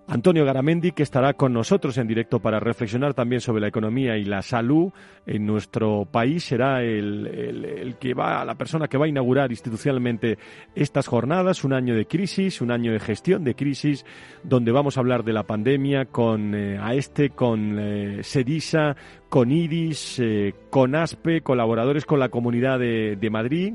[0.08, 4.24] Antonio Garamendi, que estará con nosotros en directo para reflexionar también sobre la economía y
[4.24, 4.92] la salud
[5.26, 10.38] en nuestro país, será el, que va, la persona que va a inaugurar institucionalmente
[10.76, 14.06] estas jornadas, un año de crisis, un año de gestión de crisis,
[14.44, 18.96] donde vamos a hablar de la pandemia con eh, AESTE, con eh, SEDISA,
[19.28, 23.74] con IRIS, eh, con ASPE, colaboradores con la Comunidad de, de Madrid.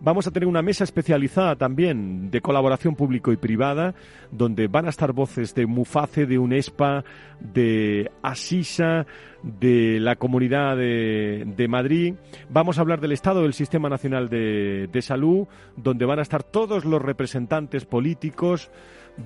[0.00, 3.94] Vamos a tener una mesa especializada también de colaboración público y privada,
[4.30, 7.04] donde van a estar voces de Muface, de UNESPA,
[7.40, 9.06] de Asisa,
[9.42, 12.14] de la Comunidad de, Madrid.
[12.48, 16.44] Vamos a hablar del estado del Sistema Nacional de, de Salud, donde van a estar
[16.44, 18.70] todos los representantes políticos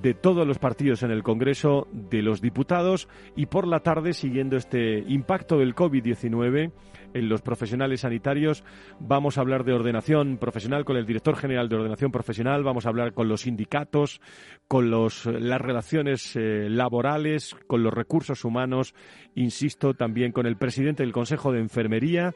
[0.00, 4.56] de todos los partidos en el Congreso, de los diputados y por la tarde, siguiendo
[4.56, 6.72] este impacto del COVID-19,
[7.14, 8.64] en los profesionales sanitarios.
[8.98, 12.88] Vamos a hablar de ordenación profesional con el director general de ordenación profesional, vamos a
[12.88, 14.20] hablar con los sindicatos,
[14.66, 18.94] con los, las relaciones eh, laborales, con los recursos humanos,
[19.34, 22.34] insisto, también con el presidente del Consejo de Enfermería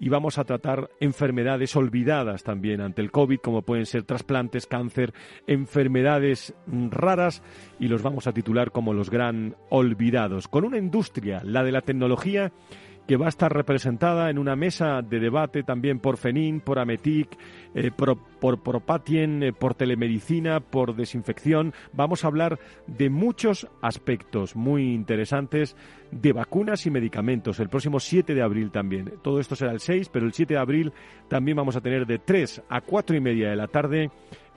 [0.00, 5.12] y vamos a tratar enfermedades olvidadas también ante el COVID, como pueden ser trasplantes, cáncer,
[5.46, 7.42] enfermedades raras,
[7.78, 10.48] y los vamos a titular como los gran olvidados.
[10.48, 12.52] Con una industria, la de la tecnología,
[13.08, 17.38] que va a estar representada en una mesa de debate también por FENIN, por AMETIC,
[17.74, 21.72] eh, por, por Propatien, eh, por telemedicina, por desinfección.
[21.94, 25.74] Vamos a hablar de muchos aspectos muy interesantes
[26.10, 27.58] de vacunas y medicamentos.
[27.60, 29.14] El próximo 7 de abril también.
[29.22, 30.92] Todo esto será el 6, pero el 7 de abril
[31.28, 34.10] también vamos a tener de 3 a 4 y media de la tarde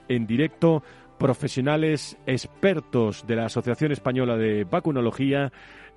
[0.08, 0.82] en directo
[1.18, 5.52] profesionales expertos de la Asociación Española de Vacunología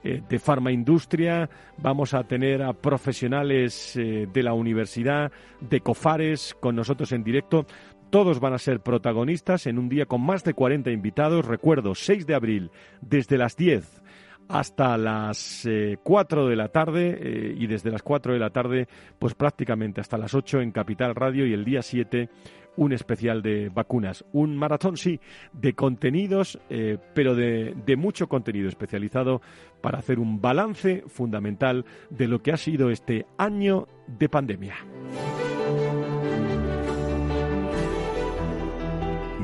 [0.05, 6.75] eh, de farmaindustria, vamos a tener a profesionales eh, de la universidad, de COFARES, con
[6.75, 7.65] nosotros en directo.
[8.11, 11.45] Todos van a ser protagonistas en un día con más de 40 invitados.
[11.45, 12.69] Recuerdo, 6 de abril,
[13.01, 14.03] desde las 10
[14.47, 15.67] hasta las
[16.03, 18.88] 4 eh, de la tarde y desde las 4 de la tarde,
[19.19, 22.29] pues prácticamente hasta las 8 en Capital Radio y el día 7
[22.77, 24.25] un especial de vacunas.
[24.34, 25.19] Un maratón, sí,
[25.53, 29.41] de contenidos, eh, pero de, de mucho contenido especializado
[29.81, 34.75] para hacer un balance fundamental de lo que ha sido este año de pandemia.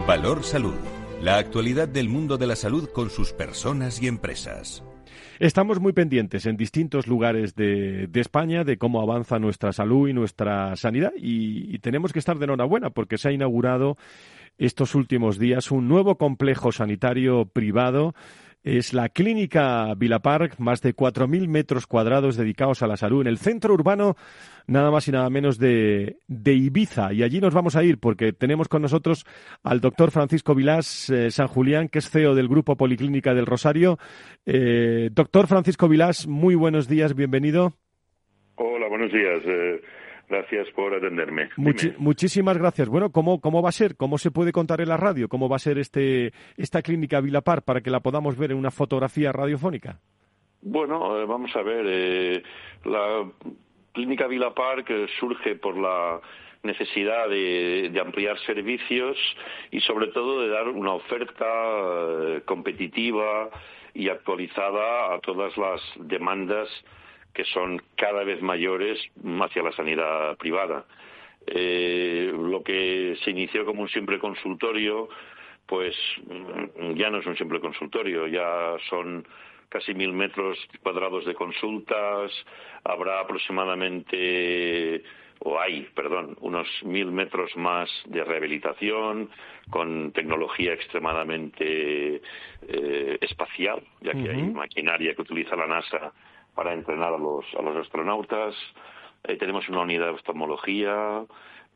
[0.07, 0.75] Valor Salud.
[1.21, 4.83] La actualidad del mundo de la salud con sus personas y empresas.
[5.41, 10.75] Estamos muy pendientes en distintos lugares de, España de cómo avanza nuestra salud y nuestra
[10.75, 13.97] sanidad y, tenemos que estar de enhorabuena porque se ha inaugurado
[14.59, 18.13] estos últimos días un nuevo complejo sanitario privado
[18.63, 23.37] es la Clínica Vilapark, más de 4.000 metros cuadrados dedicados a la salud en el
[23.37, 24.15] centro urbano,
[24.67, 27.13] nada más y nada menos de, Ibiza.
[27.13, 29.25] Y allí nos vamos a ir porque tenemos con nosotros
[29.63, 33.97] al doctor Francisco Vilás eh, San Julián, que es CEO del Grupo Policlínica del Rosario.
[34.45, 37.73] Eh, doctor Francisco Vilás, muy buenos días, bienvenido.
[38.55, 39.41] Hola, buenos días.
[39.45, 39.81] Eh,
[40.31, 41.49] Gracias por atenderme.
[41.97, 42.87] muchísimas gracias.
[42.87, 43.97] Bueno, ¿cómo, ¿cómo va a ser?
[43.97, 45.27] ¿Cómo se puede contar en la radio?
[45.27, 48.71] ¿Cómo va a ser este esta clínica Vilapar para que la podamos ver en una
[48.71, 49.99] fotografía radiofónica?
[50.61, 51.85] Bueno, eh, vamos a ver.
[51.85, 52.43] Eh,
[52.85, 53.29] la
[53.91, 56.21] clínica Vilapar que surge por la
[56.63, 59.17] necesidad de, ampliar servicios
[59.69, 63.49] y sobre todo de dar una oferta eh, competitiva
[63.93, 66.69] y actualizada a todas las demandas
[67.33, 68.99] que son cada vez mayores
[69.41, 70.85] hacia la sanidad privada.
[71.47, 75.09] Eh, lo que se inició como un simple consultorio,
[75.65, 75.95] pues
[76.27, 79.25] mm, ya no es un simple consultorio, ya son
[79.69, 82.31] casi mil metros cuadrados de consultas,
[82.83, 85.01] habrá aproximadamente
[85.43, 89.29] o hay, perdón, unos mil metros más de rehabilitación
[89.71, 92.21] con tecnología extremadamente
[92.67, 96.13] eh, espacial, ya que hay maquinaria que utiliza la NASA
[96.55, 98.55] para entrenar a los, a los astronautas.
[99.23, 101.25] Eh, tenemos una unidad de oftalmología,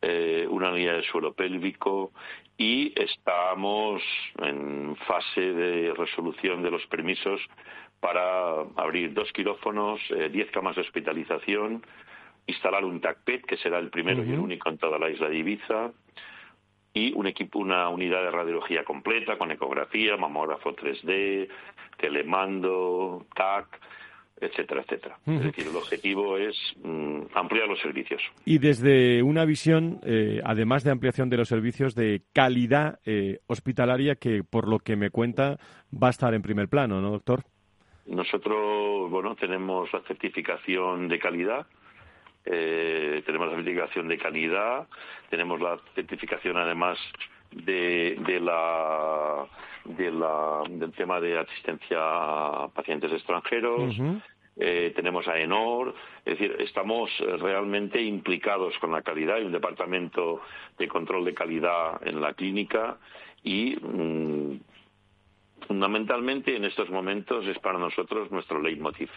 [0.02, 2.12] eh, una unidad de suelo pélvico
[2.58, 4.02] y estamos
[4.42, 7.40] en fase de resolución de los permisos
[8.00, 11.84] para abrir dos quirófonos, eh, diez camas de hospitalización,
[12.46, 15.38] instalar un TACPET, que será el primero y el único en toda la isla de
[15.38, 15.92] Ibiza,
[16.92, 21.48] y un equipo, una unidad de radiología completa con ecografía, mamógrafo 3D,
[21.98, 23.80] telemando, TAC,
[24.40, 25.18] etcétera, etcétera.
[25.26, 28.22] Es decir, el objetivo es mm, ampliar los servicios.
[28.44, 34.16] Y desde una visión, eh, además de ampliación de los servicios, de calidad eh, hospitalaria,
[34.16, 35.58] que por lo que me cuenta
[35.92, 37.44] va a estar en primer plano, ¿no, doctor?
[38.06, 41.66] Nosotros, bueno, tenemos la certificación de calidad.
[42.44, 44.86] Eh, tenemos la certificación de calidad,
[45.30, 46.96] tenemos la certificación además
[47.50, 49.46] de, de la
[49.84, 53.94] del tema de asistencia a pacientes extranjeros.
[54.58, 59.36] Eh, tenemos a ENOR, es decir, estamos realmente implicados con la calidad.
[59.36, 60.40] Hay un departamento
[60.78, 62.96] de control de calidad en la clínica
[63.42, 64.58] y mm,
[65.66, 69.10] fundamentalmente en estos momentos es para nosotros nuestro leitmotiv.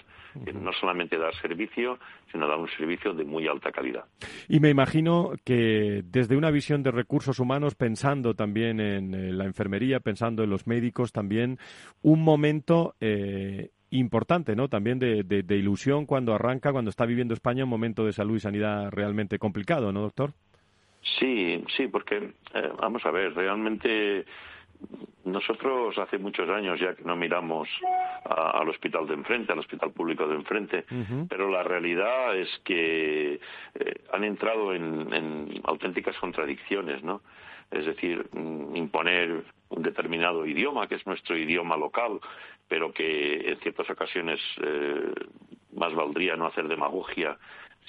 [0.54, 2.00] No solamente dar servicio,
[2.32, 4.06] sino dar un servicio de muy alta calidad.
[4.48, 9.46] Y me imagino que desde una visión de recursos humanos, pensando también en eh, la
[9.46, 11.58] enfermería, pensando en los médicos, también
[12.02, 14.68] un momento eh, importante, ¿no?
[14.68, 18.40] También de, de, ilusión cuando arranca, cuando está viviendo España un momento de salud y
[18.40, 20.34] sanidad realmente complicado, ¿no, doctor?
[21.18, 24.26] Sí, sí, porque eh, vamos a ver, realmente
[25.30, 27.68] nosotros hace muchos años ya que no miramos
[28.26, 30.86] al hospital de enfrente, al hospital público de enfrente,
[31.28, 33.40] pero la realidad es que
[33.76, 37.22] eh, han entrado en, auténticas contradicciones, ¿no?
[37.72, 42.20] Es decir, mm, imponer un determinado idioma, que es nuestro idioma local,
[42.68, 45.14] pero que en ciertas ocasiones eh,
[45.74, 47.38] más valdría no hacer demagogia,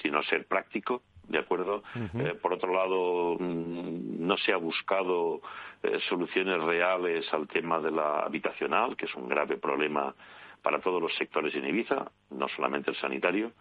[0.01, 1.83] sino ser práctico, ¿de acuerdo?
[1.95, 5.41] Eh, por otro lado, mm, no se ha buscado
[5.83, 10.13] eh, soluciones reales al tema de la habitacional, que es un grave problema
[10.61, 13.51] para todos los sectores en Ibiza, no solamente el sanitario.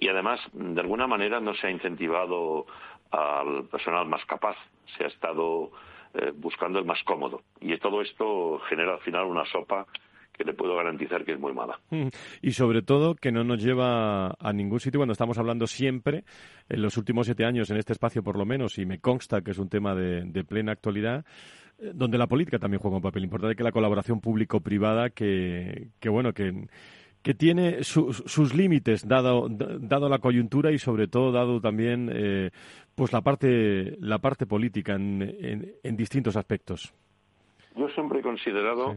[0.00, 2.66] Y además, de alguna manera, no se ha incentivado
[3.10, 4.56] al personal más capaz,
[4.96, 5.70] se ha estado
[6.14, 7.42] eh, buscando el más cómodo.
[7.60, 9.86] Y todo esto genera al final una sopa
[10.38, 11.80] que le puedo garantizar que es muy mala.
[12.40, 16.24] Y sobre todo que no nos lleva a ningún sitio cuando estamos hablando siempre,
[16.68, 19.50] en los últimos siete años, en este espacio por lo menos, y me consta que
[19.50, 21.26] es un tema de, plena actualidad,
[21.78, 26.08] eh, donde la política también juega un papel importante, que la colaboración público-privada, que, que
[26.08, 26.68] bueno, que
[27.20, 32.50] que tiene sus límites dado dado la coyuntura y sobre todo dado también eh,
[32.94, 36.94] pues la parte la parte política en, en, distintos aspectos.
[37.74, 38.94] Yo siempre he considerado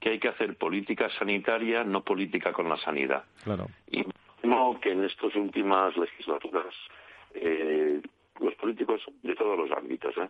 [0.00, 3.24] que hay que hacer política sanitaria, no política con la sanidad.
[3.44, 3.66] Claro.
[3.90, 4.04] Y
[4.40, 6.74] creo que en estas últimas legislaturas
[7.34, 8.00] eh,
[8.40, 10.28] los políticos de todos los ámbitos eh,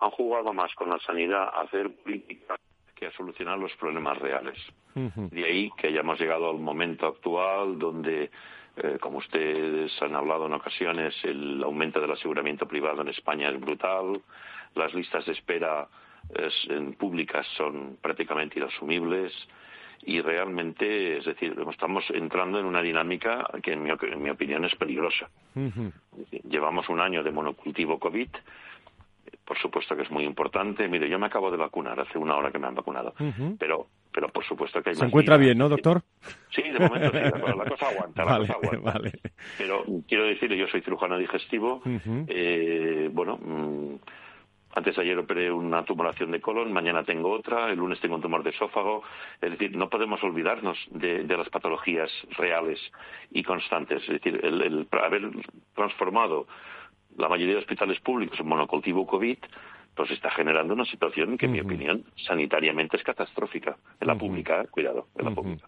[0.00, 2.56] han jugado más con la sanidad a hacer política
[2.94, 4.58] que a solucionar los problemas reales.
[4.94, 8.30] De ahí que hayamos llegado al momento actual donde,
[8.76, 13.60] eh, como ustedes han hablado en ocasiones, el aumento del aseguramiento privado en España es
[13.60, 14.22] brutal,
[14.76, 15.88] las listas de espera
[16.68, 19.32] en públicas son prácticamente inasumibles
[20.06, 25.28] y realmente, es decir, estamos entrando en una dinámica que en mi, opinión es peligrosa.
[26.48, 28.28] Llevamos un año de monocultivo COVID
[29.44, 30.88] por supuesto que es muy importante.
[30.88, 33.14] Mire, yo me acabo de vacunar, hace una hora que me han vacunado,
[33.58, 36.02] pero pero por supuesto que hay ¿Se encuentra bien, no, doctor?
[36.50, 39.00] Sí, de momento sí, la, cosa aguanta, la cosa aguanta.
[39.58, 41.82] Pero quiero decirle, yo soy cirujano digestivo,
[42.28, 43.94] eh, bueno, mm,
[44.74, 48.22] antes de ayer operé una tumoración de colon, mañana tengo otra, el lunes tengo un
[48.22, 49.02] tumor de esófago.
[49.40, 52.80] Es decir, no podemos olvidarnos de, las patologías reales
[53.30, 54.02] y constantes.
[54.02, 55.30] Es decir, el haber
[55.74, 56.46] transformado
[57.16, 59.38] la mayoría de hospitales públicos en monocultivo COVID,
[59.94, 63.76] pues está generando una situación que, en mi opinión, sanitariamente es catastrófica.
[64.00, 65.66] En la pública, cuidado, en la pública.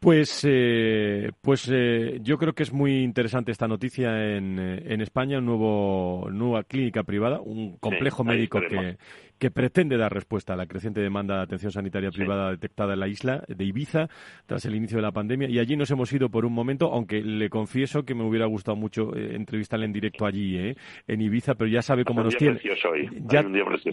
[0.00, 5.00] Pues, eh, pues eh, yo creo que es muy interesante esta noticia en, eh, en
[5.00, 8.96] España, una nueva clínica privada, un complejo médico que,
[9.38, 13.08] que pretende dar respuesta a la creciente demanda de atención sanitaria privada detectada en la
[13.08, 14.08] isla de Ibiza
[14.46, 15.48] tras el inicio de la pandemia.
[15.48, 18.76] Y allí nos hemos ido por un momento, aunque le confieso que me hubiera gustado
[18.76, 20.76] mucho eh, entrevistarle en directo allí, eh,
[21.06, 22.58] en Ibiza, pero ya sabe cómo nos tienen.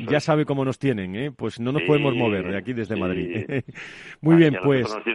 [0.10, 1.32] Ya, sabe cómo nos tienen, ¿eh?
[1.32, 3.46] pues no nos podemos mover de aquí desde Madrid.
[4.22, 4.96] Muy bien, pues.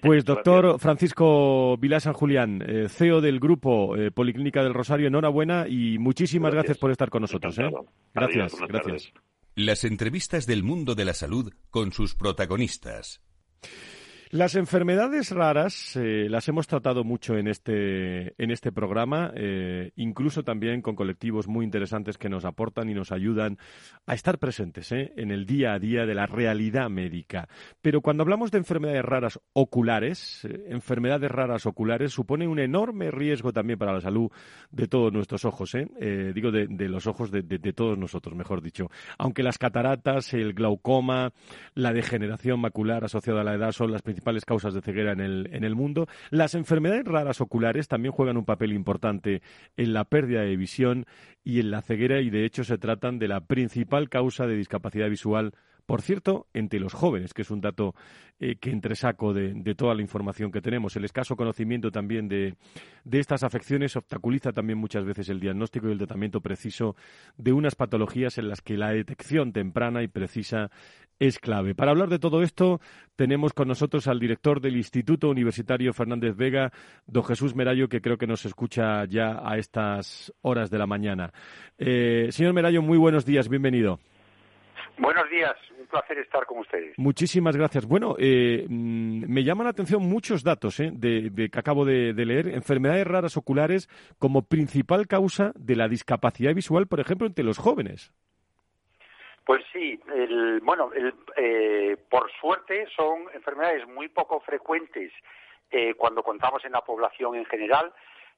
[0.00, 5.98] Pues doctor Francisco Vilá San Julián, eh, CEO del grupo Policlínica del Rosario, enhorabuena y
[5.98, 7.58] muchísimas gracias, por estar con nosotros.
[8.14, 9.12] Gracias, gracias.
[9.58, 13.22] Las entrevistas del mundo de la salud con sus protagonistas.
[14.36, 20.42] Las enfermedades raras eh, las hemos tratado mucho en este, en este programa, eh, incluso
[20.44, 23.56] también con colectivos muy interesantes que nos aportan y nos ayudan
[24.04, 27.48] a estar presentes eh, en el día a día de la realidad médica.
[27.80, 33.78] Pero cuando hablamos de enfermedades raras oculares, enfermedades raras oculares supone un enorme riesgo también
[33.78, 34.30] para la salud
[34.70, 35.74] de todos nuestros ojos,
[36.34, 38.90] digo de, los ojos de, de todos nosotros, mejor dicho.
[39.16, 41.32] Aunque las cataratas, el glaucoma,
[41.72, 45.20] la degeneración macular asociada a la edad son las principales principales causas de ceguera en
[45.20, 46.08] el, en el mundo.
[46.30, 49.40] Las enfermedades raras oculares también juegan un papel importante
[49.76, 51.06] en la pérdida de visión
[51.44, 55.08] y en la ceguera y de hecho se tratan de la principal causa de discapacidad
[55.08, 55.52] visual
[55.86, 57.94] por cierto, entre los jóvenes, que es un dato
[58.40, 60.96] eh, que entresaco de, de, toda la información que tenemos.
[60.96, 62.56] El escaso conocimiento también de,
[63.10, 66.96] estas afecciones obstaculiza también muchas veces el diagnóstico y el tratamiento preciso
[67.36, 70.70] de unas patologías en las que la detección temprana y precisa
[71.18, 71.74] es clave.
[71.74, 72.80] Para hablar de todo esto,
[73.14, 76.72] tenemos con nosotros al director del Instituto Universitario Fernández Vega,
[77.06, 81.32] don Jesús Merayo, que creo que nos escucha ya a estas horas de la mañana.
[81.78, 83.98] Eh, señor Merayo, muy buenos días, bienvenido.
[84.98, 86.98] Buenos días, un placer estar con ustedes.
[86.98, 87.86] Muchísimas gracias.
[87.86, 92.48] Bueno, eh, mm, me llaman la atención muchos datos eh, de, que acabo de, leer.
[92.48, 93.88] Enfermedades raras oculares
[94.18, 98.12] como principal causa de la discapacidad visual, por ejemplo, entre los jóvenes.
[99.44, 105.12] Pues sí, el, bueno, el, eh, por suerte son enfermedades muy poco frecuentes
[105.70, 107.92] eh, cuando contamos en la población en general,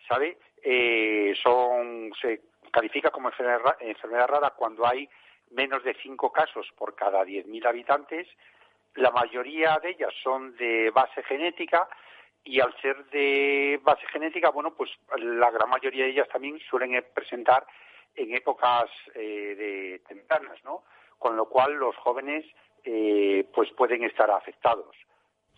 [0.07, 0.39] ¿sabe?
[0.63, 5.09] Eh, son, se califica como enfermedad, enfermedad rara cuando hay
[5.51, 8.29] menos de cinco casos por cada 10.000 habitantes.
[8.95, 11.89] La mayoría de ellas son de base genética
[12.45, 17.05] y al ser de base genética, bueno, pues la gran mayoría de ellas también suelen
[17.15, 17.67] presentar
[18.15, 20.83] en épocas de tempranas, ¿no?
[21.19, 22.45] con lo cual los jóvenes
[22.85, 24.97] eh, pues pueden estar afectados.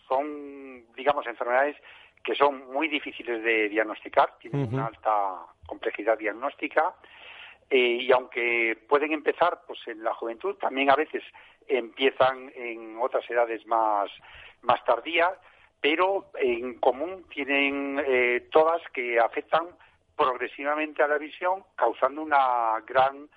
[0.07, 1.77] Son, digamos, enfermedades
[2.23, 6.93] que son muy difíciles de diagnosticar, tienen una alta complejidad diagnóstica
[7.71, 11.23] eh, y aunque pueden empezar pues en la juventud, también a veces
[11.67, 14.11] empiezan en otras edades más,
[14.61, 15.31] más tardías,
[15.79, 19.67] pero en común tienen eh, todas que afectan
[20.17, 23.29] progresivamente a la visión, causando una gran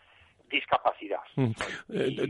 [0.50, 1.20] discapacidad.
[1.36, 1.50] Mm.
[1.90, 2.26] Eh,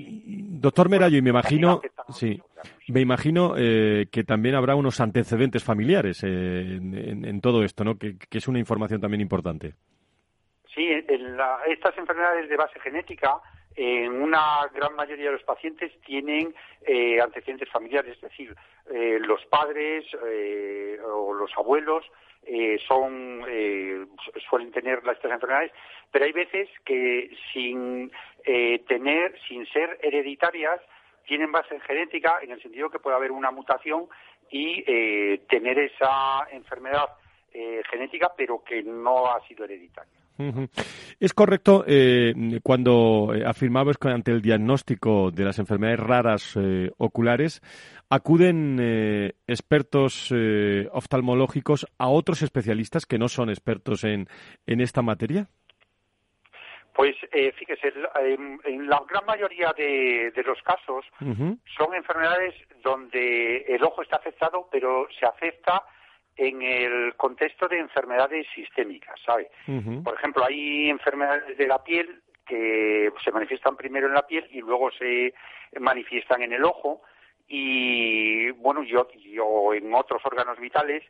[0.61, 1.80] doctor Merayo, y me imagino,
[2.12, 2.40] sí,
[2.88, 6.28] me imagino eh, que también habrá unos antecedentes familiares eh,
[6.76, 7.98] en, todo esto, ¿no?
[7.98, 9.74] Que, es una información también importante.
[10.75, 10.89] Sí,
[11.66, 13.41] estas enfermedades de base genética,
[13.77, 16.55] en una gran mayoría de los pacientes tienen
[17.22, 18.55] antecedentes familiares, es decir,
[19.20, 20.05] los padres
[21.05, 22.05] o los abuelos
[22.47, 24.05] eh, son eh,
[24.49, 25.72] suelen tener estas enfermedades,
[26.11, 28.12] pero hay veces que sin
[28.45, 30.81] eh, tener, sin ser hereditarias,
[31.27, 34.09] tienen base genética en el sentido que puede haber una mutación
[34.51, 34.83] y
[35.49, 37.09] tener esa enfermedad
[37.91, 40.24] genética, pero que no ha sido hereditaria.
[41.20, 41.85] Es correcto
[42.62, 46.59] cuando afirmabas que ante el diagnóstico de las enfermedades raras
[46.99, 47.62] oculares
[48.14, 54.28] acuden eh, expertos eh, oftalmológicos a otros especialistas que no son expertos en,
[54.66, 55.49] en esta materia?
[56.95, 61.05] Pues eh, fíjese, en, la gran mayoría de, los casos
[61.76, 62.55] son enfermedades
[62.85, 65.82] donde el ojo está afectado, pero se afecta
[66.37, 69.51] en el contexto de enfermedades sistémicas, ¿sabe?
[70.03, 74.61] Por ejemplo, hay enfermedades de la piel que se manifiestan primero en la piel y
[74.61, 75.32] luego se
[75.80, 77.03] manifiestan en el ojo
[77.49, 81.03] y bueno yo, yo en otros órganos vitales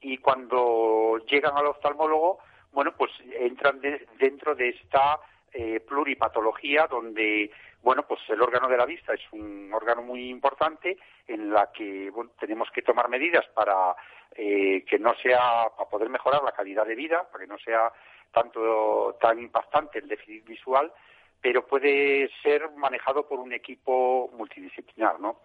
[0.00, 2.38] y cuando llegan al oftalmólogo
[2.72, 3.80] bueno pues entran
[4.18, 5.18] dentro de esta
[5.52, 7.50] eh, pluripatología donde
[7.82, 12.12] bueno pues el órgano de la vista es un órgano muy importante en la que
[12.38, 13.94] tenemos que tomar medidas para
[14.34, 17.92] eh, que no sea para poder mejorar la calidad de vida para que no sea
[18.32, 20.92] tanto tan impactante el déficit visual
[21.40, 25.40] pero puede ser manejado por un equipo multidisciplinar, ¿no?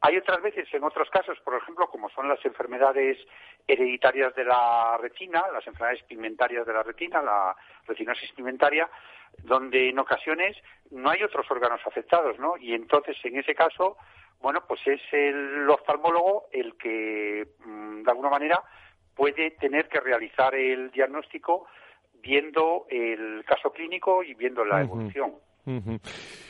[0.00, 3.18] Hay otras veces, en otros casos, por ejemplo, como son las enfermedades
[3.66, 8.88] hereditarias de la retina, las enfermedades pigmentarias de la retina, la retinosis pigmentaria,
[9.38, 10.56] donde en ocasiones
[10.90, 12.56] no hay otros órganos afectados, ¿no?
[12.56, 13.96] Y entonces, en ese caso,
[14.40, 18.62] bueno, pues es el oftalmólogo el que, mm, de alguna manera,
[19.16, 21.66] puede tener que realizar el diagnóstico
[22.22, 25.32] viendo el caso clínico y viendo la evolución.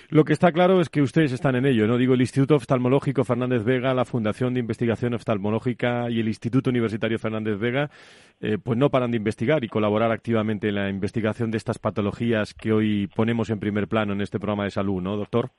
[0.08, 1.96] Lo que está claro es que ustedes están en ello, ¿no?
[1.96, 7.18] Digo, el Instituto Oftalmológico Fernández Vega, la Fundación de Investigación Oftalmológica y el Instituto Universitario
[7.18, 7.90] Fernández Vega,
[8.40, 12.54] eh, pues no paran de investigar y colaborar activamente en la investigación de estas patologías
[12.54, 15.50] que hoy ponemos en primer plano en este programa de salud, ¿no, doctor?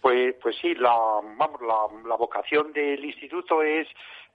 [0.00, 0.94] Pues, pues sí, la,
[1.36, 3.88] vamos, la vocación del instituto es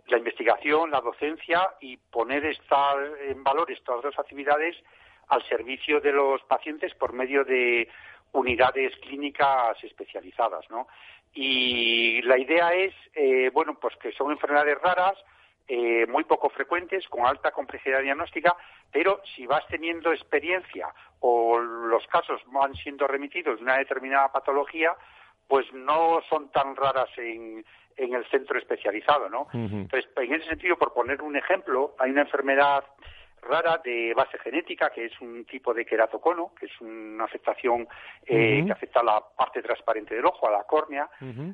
[0.07, 2.95] la investigación, la docencia y poner esta,
[3.27, 4.75] en valor estas dos actividades
[5.29, 7.87] al servicio de los pacientes por medio de
[8.33, 10.87] unidades clínicas especializadas, ¿no?
[11.33, 15.15] Y la idea es, eh, bueno, pues que son enfermedades raras,
[15.67, 18.55] eh, muy poco frecuentes, con alta complejidad diagnóstica,
[18.91, 24.93] pero si vas teniendo experiencia o los casos van siendo remitidos de una determinada patología,
[25.47, 27.65] pues no son tan raras en,
[27.97, 29.47] en el centro especializado, ¿no?
[29.53, 32.83] Entonces, en ese sentido, por poner un ejemplo, hay una enfermedad
[33.43, 37.87] rara de base genética, que es un tipo de queratocono, que es una afectación
[38.25, 41.09] eh, que afecta a la parte transparente del ojo, a la córnea,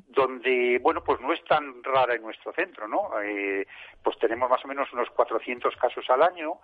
[0.08, 3.10] donde, bueno, pues no es tan rara en nuestro centro, ¿no?
[3.22, 3.66] Eh,
[4.02, 6.58] pues tenemos más o menos unos 400 casos al año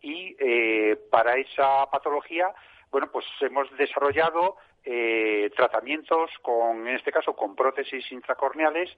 [0.00, 2.52] y eh, para esa patología,
[2.90, 8.90] bueno, pues hemos desarrollado eh, tratamientos con, en este caso, con prótesis intracorneales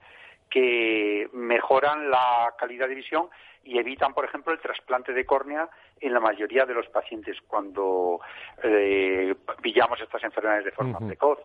[0.49, 3.29] que mejoran la calidad de visión
[3.63, 5.69] y evitan, por ejemplo, el trasplante de córnea
[5.99, 8.19] en la mayoría de los pacientes cuando
[8.63, 11.39] eh, pillamos estas enfermedades de forma precoz.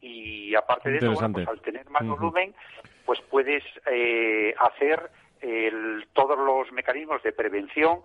[0.00, 2.54] Y aparte de eso, pues al tener más volumen,
[3.06, 5.10] pues puedes eh, hacer
[6.12, 8.02] todos los mecanismos de prevención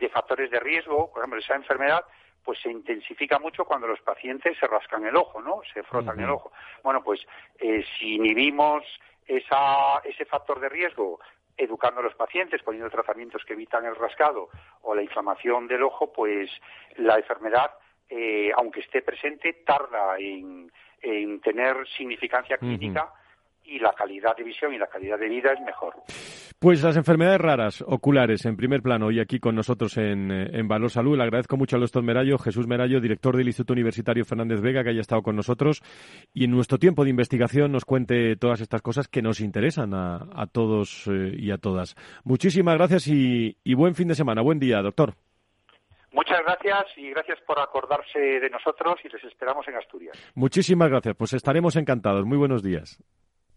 [0.00, 2.04] de factores de riesgo, por ejemplo, esa enfermedad
[2.44, 5.60] pues se intensifica mucho cuando los pacientes se rascan el ojo, ¿no?
[5.72, 6.52] Se frotan el ojo.
[6.82, 7.20] Bueno, pues
[7.58, 8.82] eh, si inhibimos
[9.26, 11.20] esa, ese factor de riesgo
[11.56, 14.48] educando a los pacientes, poniendo tratamientos que evitan el rascado
[14.82, 16.50] o la inflamación del ojo, pues
[16.96, 17.70] la enfermedad,
[18.08, 20.70] eh, aunque esté presente, tarda en,
[21.42, 23.10] tener significancia clínica
[23.64, 25.94] y la calidad de visión y la calidad de vida es mejor.
[26.58, 30.90] Pues las enfermedades raras, oculares, en primer plano, hoy aquí con nosotros en, en Valor
[30.90, 31.16] Salud.
[31.16, 34.90] Le agradezco mucho al doctor Merayo, Jesús Merayo, director del Instituto Universitario Fernández Vega, que
[34.90, 35.82] haya estado con nosotros
[36.34, 40.46] y en nuestro tiempo de investigación nos cuente todas estas cosas que nos interesan a,
[40.52, 41.96] todos eh, y a todas.
[42.24, 44.42] Muchísimas gracias y, y buen fin de semana.
[44.42, 45.14] Buen día, doctor.
[46.12, 50.32] Muchas gracias y gracias por acordarse de nosotros y les esperamos en Asturias.
[50.34, 51.14] Muchísimas gracias.
[51.16, 52.26] Pues estaremos encantados.
[52.26, 53.02] Muy buenos días.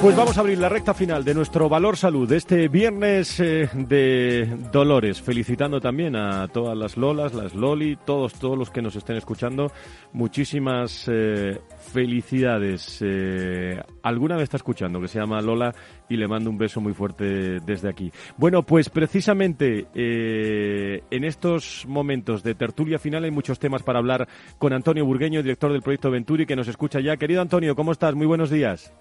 [0.00, 4.48] Pues vamos a abrir la recta final de nuestro Valor Salud este viernes eh, de
[4.72, 9.16] Dolores, felicitando también a todas las Lolas, las Loli, todos, todos los que nos estén
[9.16, 9.70] escuchando.
[10.14, 11.60] Muchísimas eh,
[11.92, 13.02] felicidades.
[13.02, 15.74] Eh, alguna vez está escuchando que se llama Lola
[16.08, 18.10] y le mando un beso muy fuerte desde aquí.
[18.38, 24.26] Bueno, pues precisamente en estos momentos de tertulia final hay muchos temas para hablar
[24.56, 27.18] con Antonio Burgueño, director del proyecto Venturi, que nos escucha ya.
[27.18, 28.14] Querido Antonio, ¿cómo estás?
[28.14, 28.94] Muy buenos días.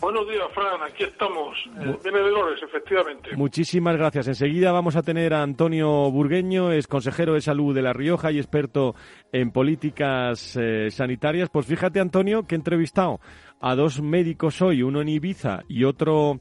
[0.00, 0.80] Buenos días, Fran.
[0.82, 1.58] Aquí estamos.
[1.80, 3.36] Eh, viene de Lores, efectivamente.
[3.36, 4.28] Muchísimas gracias.
[4.28, 8.38] Enseguida vamos a tener a Antonio Burgueño, es consejero de salud de La Rioja y
[8.38, 8.94] experto
[9.32, 11.50] en políticas eh, sanitarias.
[11.50, 13.18] Pues fíjate, Antonio, que he entrevistado
[13.60, 16.38] a dos médicos hoy, uno en Ibiza y otro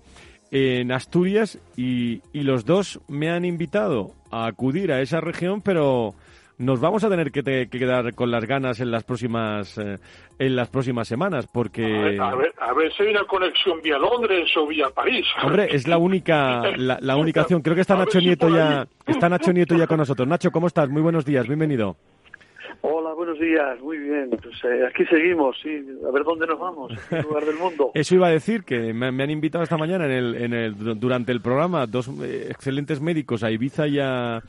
[0.52, 6.14] en Asturias, y, y los dos me han invitado a acudir a esa región, pero
[6.58, 9.98] nos vamos a tener que, quedar con las ganas en las próximas eh,
[10.40, 14.50] en las próximas semanas porque a ver, a ver, si hay una conexión vía Londres
[14.58, 18.50] o vía París hombre es la única la, única opción creo que está Nacho Nieto
[18.50, 21.96] ya está Nacho Nieto ya con nosotros Nacho cómo estás muy buenos días bienvenido
[22.82, 24.30] Hola, buenos días, muy bien.
[24.30, 25.84] Pues eh, aquí seguimos, sí.
[26.08, 27.92] A ver dónde nos vamos, en qué lugar del mundo.
[27.96, 31.32] Eso iba a decir, que me, han invitado esta mañana en el, en el, durante
[31.32, 34.44] el programa dos eh, excelentes médicos a Ibiza y a,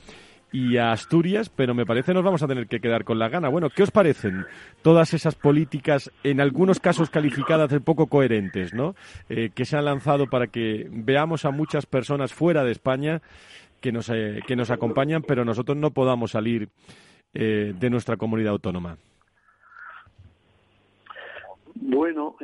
[0.50, 3.48] y a Asturias, pero me parece nos vamos a tener que quedar con la gana.
[3.48, 4.46] Bueno, ¿qué os parecen
[4.82, 8.94] todas esas políticas, en algunos casos calificadas de poco coherentes, ¿no?
[9.28, 13.20] Eh, que se han lanzado para que veamos a muchas personas fuera de España
[13.80, 16.68] que nos, eh, que nos acompañan, pero nosotros no podamos salir
[17.34, 18.96] eh, de nuestra comunidad autónoma.
[21.74, 22.36] Bueno,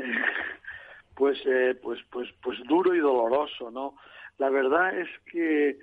[1.14, 1.38] pues,
[1.82, 3.94] pues, pues, pues duro y doloroso, ¿no?
[4.38, 5.78] La verdad es que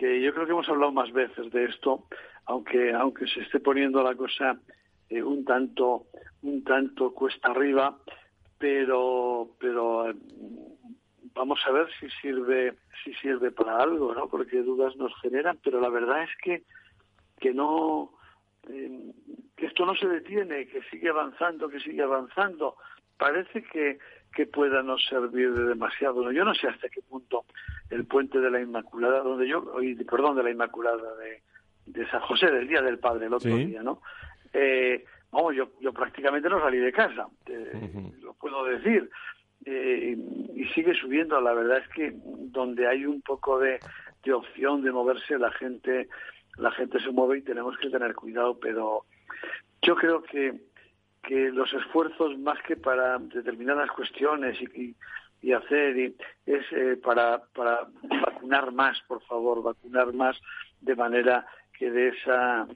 [0.00, 2.06] que yo creo que hemos hablado más veces de esto,
[2.46, 4.58] aunque aunque se esté poniendo la cosa
[5.10, 6.06] eh, un tanto
[6.40, 7.98] un tanto cuesta arriba,
[8.56, 10.14] pero pero eh,
[11.34, 14.26] vamos a ver si sirve si sirve para algo, ¿no?
[14.26, 16.62] Porque dudas nos generan, pero la verdad es que
[17.38, 18.14] que no
[18.70, 19.12] eh,
[19.54, 22.76] que esto no se detiene, que sigue avanzando, que sigue avanzando.
[23.18, 23.98] Parece que
[24.34, 26.30] que pueda no servir de demasiado.
[26.32, 27.44] Yo no sé hasta qué punto
[27.90, 29.64] el puente de la Inmaculada, donde yo,
[30.08, 31.42] perdón, de la Inmaculada de,
[31.86, 34.00] de San José, del Día del Padre, el otro día, ¿no?
[34.52, 37.26] Eh, vamos, yo, yo prácticamente no salí de casa,
[38.22, 39.10] lo puedo decir.
[39.64, 40.16] Eh,
[40.54, 41.40] y sigue subiendo.
[41.40, 43.78] La verdad es que donde hay un poco de,
[44.24, 46.08] de opción de moverse, la gente,
[46.56, 48.58] la gente se mueve y tenemos que tener cuidado.
[48.58, 49.04] Pero
[49.82, 50.69] yo creo que
[51.22, 54.94] que los esfuerzos más que para determinadas cuestiones y,
[55.42, 56.14] y hacer
[56.46, 60.38] es eh, para, para vacunar más, por favor, vacunar más
[60.80, 61.46] de manera
[61.78, 62.66] que de esa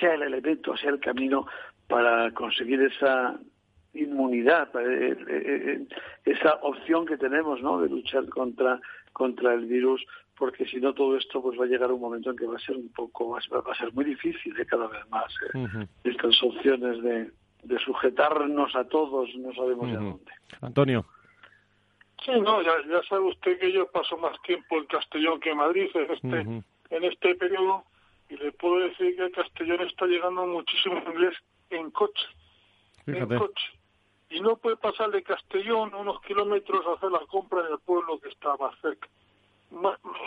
[0.00, 1.46] sea el elemento, sea el camino
[1.86, 3.38] para conseguir esa
[3.94, 5.86] inmunidad, eh, eh,
[6.24, 7.80] esa opción que tenemos, ¿no?
[7.80, 8.80] De luchar contra
[9.12, 10.04] contra el virus,
[10.36, 12.60] porque si no todo esto pues va a llegar un momento en que va a
[12.60, 15.32] ser un poco, va a ser muy difícil de cada vez más
[16.04, 17.30] estas opciones de,
[17.66, 20.32] de sujetarnos a todos, no sabemos de dónde.
[20.60, 21.04] Antonio.
[22.24, 25.56] Sí, no, ya, ya, sabe usted que yo paso más tiempo en Castellón que en
[25.58, 26.64] Madrid en este,
[26.96, 27.84] en este periodo
[28.28, 31.34] y le puedo decir que a Castellón está llegando muchísimo inglés
[31.70, 32.26] en coche.
[33.06, 33.64] En coche.
[34.30, 38.18] Y no puede pasar de Castellón unos kilómetros a hacer la compra en el pueblo
[38.18, 39.08] que está más cerca.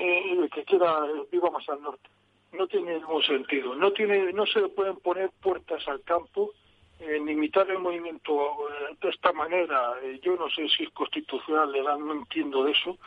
[0.02, 2.10] Eh, que quiera, viva más al norte.
[2.54, 3.76] No tiene ningún sentido.
[3.76, 6.52] No, tiene, no se le pueden poner puertas al campo
[7.00, 11.72] en limitar el movimiento eh, de esta manera, eh, yo no sé si es constitucional,
[11.72, 12.98] legal, no entiendo de eso,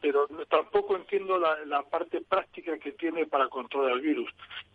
[0.00, 4.30] pero tampoco entiendo la, parte práctica que tiene para controlar el virus.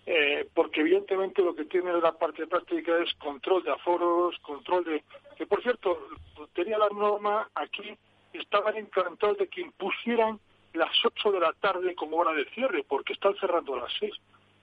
[0.06, 5.04] Eh, porque evidentemente lo que tiene la parte práctica es control de aforos, control de...
[5.38, 6.10] Que por cierto,
[6.54, 7.96] tenía la norma aquí,
[8.34, 10.40] estaban encantados de que impusieran
[10.74, 14.14] las 8 de la tarde como hora de cierre, porque están cerrando a las 6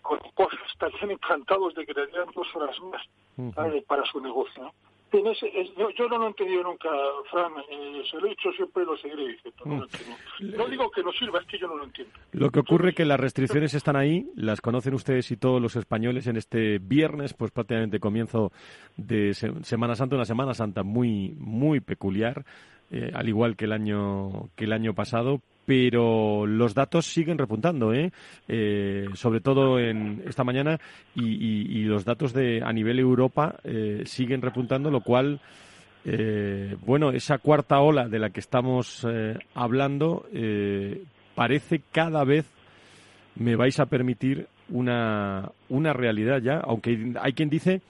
[0.03, 0.19] con
[0.73, 3.03] estarían encantados de que le dieran dos horas más
[3.87, 4.73] para su negocio.
[5.13, 6.89] yo, no lo he entendido nunca,
[7.31, 9.87] Fran, eh, se lo he dicho siempre y lo seguiré diciendo.
[10.41, 12.13] No, digo que no sirva, es que yo no lo entiendo.
[12.33, 15.77] Lo que ocurre es que las restricciones están ahí, las conocen ustedes y todos los
[15.77, 18.53] españoles en este viernes, pues prácticamente comienzo
[18.97, 22.45] de Semana Santa, una Semana Santa muy, muy peculiar.
[22.93, 25.41] Eh, al igual que el año que el año pasado,
[25.71, 28.11] pero los datos siguen repuntando, ¿eh?
[28.49, 29.07] ¿eh?
[29.15, 30.81] sobre todo en esta mañana,
[31.15, 35.41] y, los datos de a nivel Europa eh, siguen repuntando, lo cual,
[36.05, 39.07] eh, bueno, esa cuarta ola de la que estamos
[39.55, 40.27] hablando
[41.37, 42.47] parece cada vez,
[43.37, 47.81] me vais a permitir, una, una realidad ya, aunque hay quien dice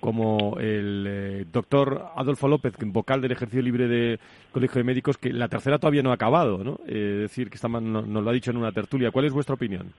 [0.00, 4.18] como el eh, doctor Adolfo López, vocal del Ejercicio Libre de
[4.50, 6.80] Colegio de Médicos, que la tercera todavía no ha acabado, ¿no?
[6.86, 9.10] Eh, es decir, que está, nos lo ha dicho en una tertulia.
[9.10, 9.92] ¿Cuál es vuestra opinión?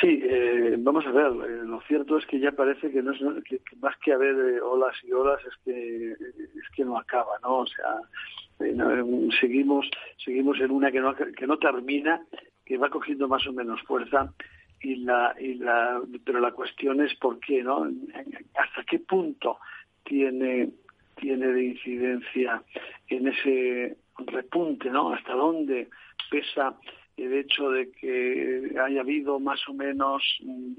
[0.00, 3.60] Sí, eh, vamos a ver, lo cierto es que ya parece que, no es, que,
[3.80, 7.58] más que haber olas y olas es que, es que no acaba, ¿no?
[7.58, 7.96] O sea,
[9.40, 9.90] seguimos,
[10.24, 12.22] seguimos en una que no, que no termina,
[12.64, 14.32] que va cogiendo más o menos fuerza
[14.82, 17.88] y la, y la, pero la cuestión es por qué, ¿no?
[18.54, 19.58] ¿Hasta qué punto
[20.04, 20.70] tiene,
[21.16, 22.62] tiene de incidencia
[23.08, 25.12] en ese repunte, ¿no?
[25.12, 25.88] ¿Hasta dónde
[26.30, 26.76] pesa
[27.16, 30.72] el hecho de que haya habido más o menos mm,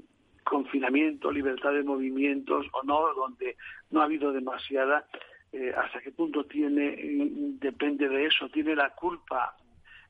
[0.44, 3.56] confinamiento, libertad de movimientos o no, donde
[3.90, 5.06] no ha habido demasiada,
[5.52, 9.56] eh, hasta qué punto tiene, mm, depende de eso, tiene la culpa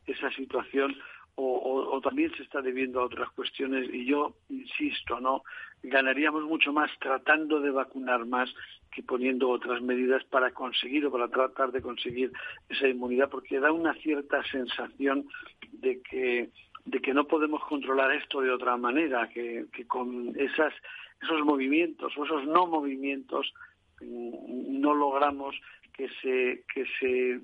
[0.07, 0.95] esa situación
[1.37, 5.43] o, también se está debiendo a otras cuestiones y yo insisto, ¿no?
[5.83, 8.53] Ganaríamos mucho más tratando de vacunar más
[8.91, 12.33] que poniendo otras medidas para conseguir o para tratar de conseguir
[12.69, 15.27] esa inmunidad porque da una cierta sensación
[15.73, 16.51] de que
[16.85, 20.75] de que no podemos controlar esto de otra manera, que, que con esas,
[21.23, 23.55] esos movimientos o esos no movimientos
[24.03, 25.57] mm, no logramos
[25.95, 27.41] que se, que se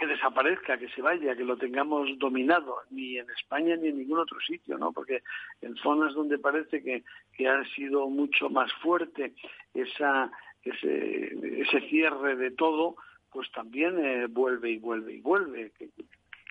[0.00, 4.18] que desaparezca, que se vaya, que lo tengamos dominado, ni en España ni en ningún
[4.18, 4.92] otro sitio, ¿no?
[4.92, 5.22] Porque
[5.60, 7.04] en zonas donde parece que,
[7.36, 9.34] que ha sido mucho más fuerte
[9.74, 10.30] esa,
[10.62, 12.96] ese, ese cierre de todo,
[13.30, 15.70] pues también eh, vuelve y vuelve y vuelve.
[15.78, 15.90] ¿Qué,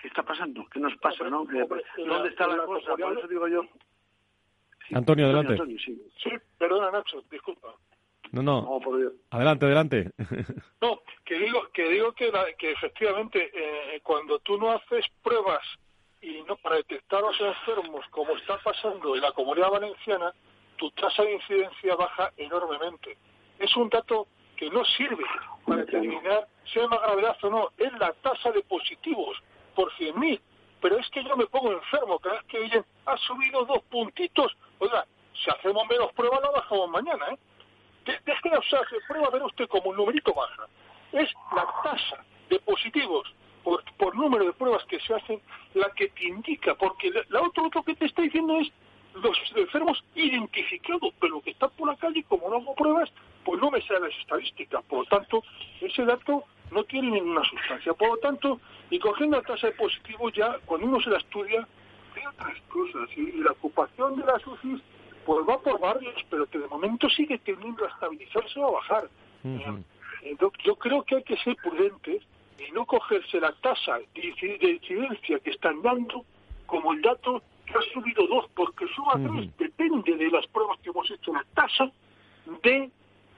[0.04, 0.68] está pasando?
[0.72, 1.44] ¿Qué nos pasa, no?
[1.46, 2.96] ¿Dónde está la, cosa?
[2.96, 3.64] Por eso digo yo...
[4.92, 5.58] Antonio, adelante.
[5.84, 6.00] sí.
[6.24, 7.76] sí, perdona Nacho, disculpa.
[8.32, 8.80] No, no.
[9.32, 10.12] adelante, adelante.
[10.82, 15.62] no, que digo que digo que, que efectivamente eh, cuando tú no haces pruebas
[16.22, 20.34] y no para detectar a los enfermos como está pasando en la comunidad valenciana,
[20.78, 23.18] tu tasa de incidencia baja enormemente.
[23.58, 24.28] Es un dato
[24.58, 25.24] que no sirve
[25.66, 29.38] para determinar si hay más gravedad o no, es la tasa de positivos
[29.76, 30.40] por 100.000.
[30.82, 34.56] Pero es que yo me pongo enfermo cada vez que oyen, ha subido dos puntitos.
[34.80, 37.38] Oiga, si hacemos menos pruebas, no bajamos mañana, ¿eh?
[38.06, 40.68] Deje de usarse prueba, ver usted como un numerito baja.
[41.12, 43.34] Es la tasa de positivos
[43.64, 45.42] por, número de pruebas que se hacen
[45.74, 48.72] la que te indica, porque la, otro, otro que te está diciendo es
[49.16, 53.12] los enfermos identificados, pero que está por la calle, como no hago pruebas,
[53.44, 54.84] pues no me salen las estadísticas.
[54.86, 55.44] Por lo tanto,
[55.82, 57.94] ese dato no tiene ninguna sustancia.
[57.94, 61.68] Por lo tanto, y cogiendo la tasa de positivos ya, cuando uno se la estudia,
[62.16, 63.10] hay otras cosas.
[63.18, 64.82] Y, la ocupación de las UCIs
[65.26, 69.10] pues va por barrios, pero que de momento sigue teniendo a estabilizarse o a bajar.
[69.44, 72.24] Eh, yo creo que hay que ser prudentes
[72.60, 76.26] y no cogerse la tasa de incidencia que están dando
[76.66, 80.90] como el dato que ha subido dos, porque suba tres depende de las pruebas que
[80.90, 81.92] hemos hecho, la tasa
[82.64, 82.90] de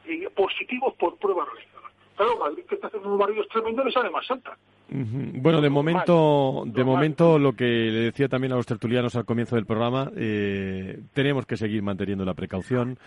[0.06, 1.92] eh, positivos por pruebas realizadas.
[2.16, 4.58] Claro, Madrid que está haciendo un barrio tremendo le sale más alta.
[4.94, 9.56] Bueno, de momento, de momento lo que le decía también a los tertulianos al comienzo
[9.56, 12.98] del programa, eh, tenemos que seguir manteniendo la precaución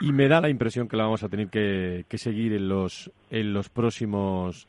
[0.00, 3.52] y me da la impresión que la vamos a tener que, seguir en los en
[3.52, 4.66] los próximos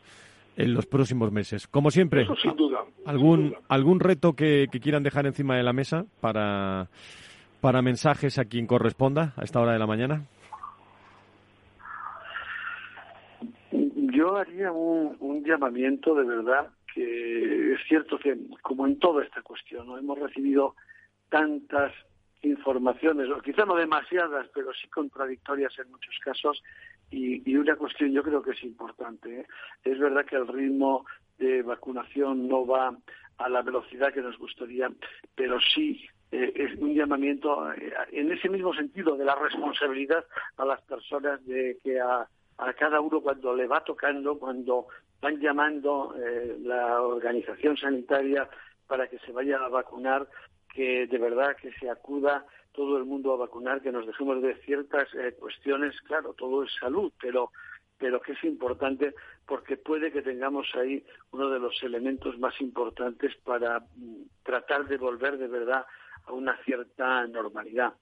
[0.58, 1.68] en los próximos meses.
[1.68, 2.28] Como siempre,
[3.06, 6.90] algún algún reto que, quieran dejar encima de la mesa para
[7.62, 10.26] para mensajes a quien corresponda a esta hora de la mañana.
[14.22, 19.98] Yo haría un, llamamiento de verdad que es cierto que, como en toda esta cuestión,
[19.98, 20.76] hemos recibido
[21.28, 21.92] tantas
[22.44, 26.62] informaciones, o quizá no demasiadas, pero sí contradictorias en muchos casos,
[27.10, 29.40] y, una cuestión yo creo que es importante.
[29.40, 29.48] ¿eh?
[29.84, 31.04] Es verdad que el ritmo
[31.40, 32.96] de vacunación no va
[33.40, 34.92] a la velocidad que nos gustaría,
[35.34, 40.24] pero sí eh, es un llamamiento eh, en ese mismo sentido de la responsabilidad
[40.58, 42.30] a las personas de que a
[42.62, 44.88] a cada uno cuando le va tocando, cuando
[45.20, 48.48] van llamando eh, la organización sanitaria
[48.88, 50.28] para que se vaya a vacunar,
[50.72, 54.56] que de verdad que se acuda todo el mundo a vacunar, que nos dejemos de
[54.62, 57.52] ciertas eh, cuestiones, claro, todo es salud, pero
[57.98, 59.14] pero que es importante
[59.46, 64.98] porque puede que tengamos ahí uno de los elementos más importantes para mm, tratar de
[64.98, 65.86] volver de verdad
[66.26, 67.94] a una cierta normalidad.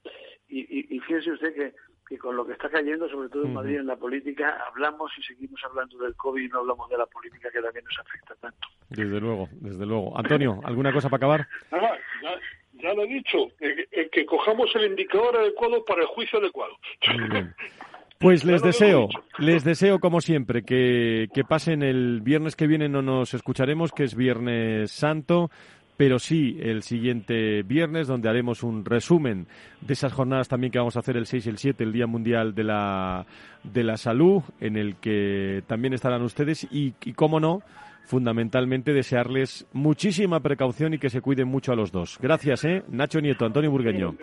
[0.48, 1.74] Y, y, y fíjese usted que
[2.10, 5.22] que con lo que está cayendo, sobre todo en Madrid, en la política, hablamos y
[5.22, 8.68] seguimos hablando del COVID y no hablamos de la política que también nos afecta tanto.
[8.90, 10.18] Desde luego, desde luego.
[10.18, 11.48] Antonio, ¿alguna cosa para acabar?
[11.72, 12.00] Nada,
[12.74, 16.76] ya, lo he dicho, que, cojamos el indicador adecuado para el juicio adecuado.
[18.22, 19.08] Pues les deseo,
[19.38, 24.04] les deseo como siempre que, que pasen el viernes que viene, no nos escucharemos, que
[24.04, 25.50] es Viernes Santo
[26.00, 29.48] pero sí el siguiente viernes, donde haremos un resumen
[29.82, 32.08] de esas jornadas también que vamos a hacer el 6 y el 7, el Día
[32.08, 33.26] Mundial de la,
[33.66, 37.64] de la Salud, en el que también estarán ustedes y, y cómo no,
[38.06, 42.18] fundamentalmente desearles muchísima precaución y que se cuiden mucho a los dos.
[42.22, 42.82] Gracias, ¿eh?
[42.88, 44.16] Nacho Nieto, Antonio Burgueño.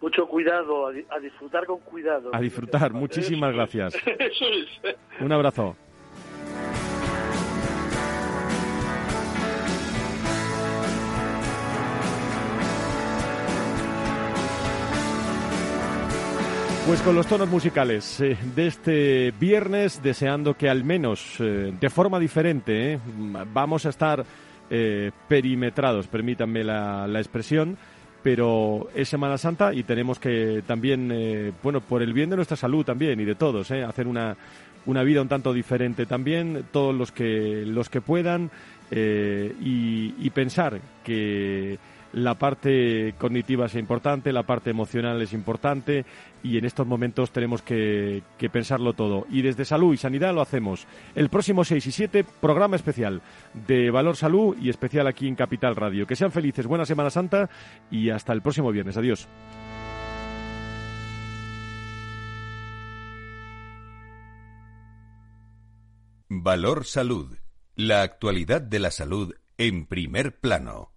[0.00, 2.30] mucho, cuidado, a, disfrutar con cuidado.
[2.32, 3.96] A disfrutar, muchísimas gracias.
[5.20, 5.74] Un abrazo.
[16.84, 21.90] Pues con los tonos musicales eh, de este viernes, deseando que al menos eh, de
[21.90, 22.98] forma diferente eh,
[23.52, 24.24] vamos a estar
[25.28, 27.76] perimetrados, permítanme la, expresión,
[28.22, 32.82] pero es Semana Santa y tenemos que también, bueno, por el bien de nuestra salud
[32.82, 34.34] también y de todos, hacer una,
[34.86, 38.50] una vida un tanto diferente también, todos los que, los que puedan
[38.90, 41.78] y, pensar que
[42.12, 46.04] la parte cognitiva es importante, la parte emocional es importante
[46.42, 49.26] y en estos momentos tenemos que, pensarlo todo.
[49.30, 50.86] Y desde Salud y Sanidad lo hacemos.
[51.14, 53.22] El próximo 6 y 7, programa especial
[53.66, 56.06] de Valor Salud y especial aquí en Capital Radio.
[56.06, 57.48] Que sean felices, buena Semana Santa
[57.90, 58.96] y hasta el próximo viernes.
[58.96, 59.28] Adiós.
[66.28, 67.36] Valor Salud.
[67.74, 70.91] La actualidad de la salud en primer plano.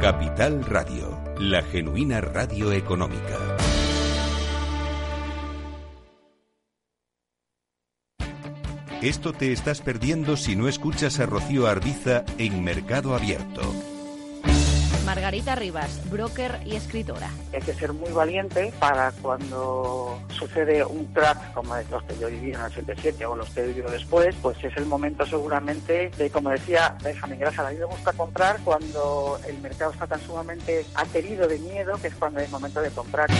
[0.00, 3.56] Capital Radio, la genuina radio económica.
[9.02, 13.97] Esto te estás perdiendo si no escuchas a Rocío Arbiza en Mercado Abierto.
[15.08, 17.30] Margarita Rivas, broker y escritora.
[17.54, 22.50] Hay que ser muy valiente para cuando sucede un crack como los que yo viví
[22.50, 26.28] en el 87 o los que he vivido después, pues es el momento seguramente de,
[26.28, 30.84] como decía Benjamin Graham, a mí me gusta comprar cuando el mercado está tan sumamente
[30.94, 33.30] aterido de miedo que es cuando es momento de comprar.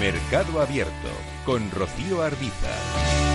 [0.00, 1.10] Mercado Abierto
[1.44, 3.27] con Rocío Arbiza.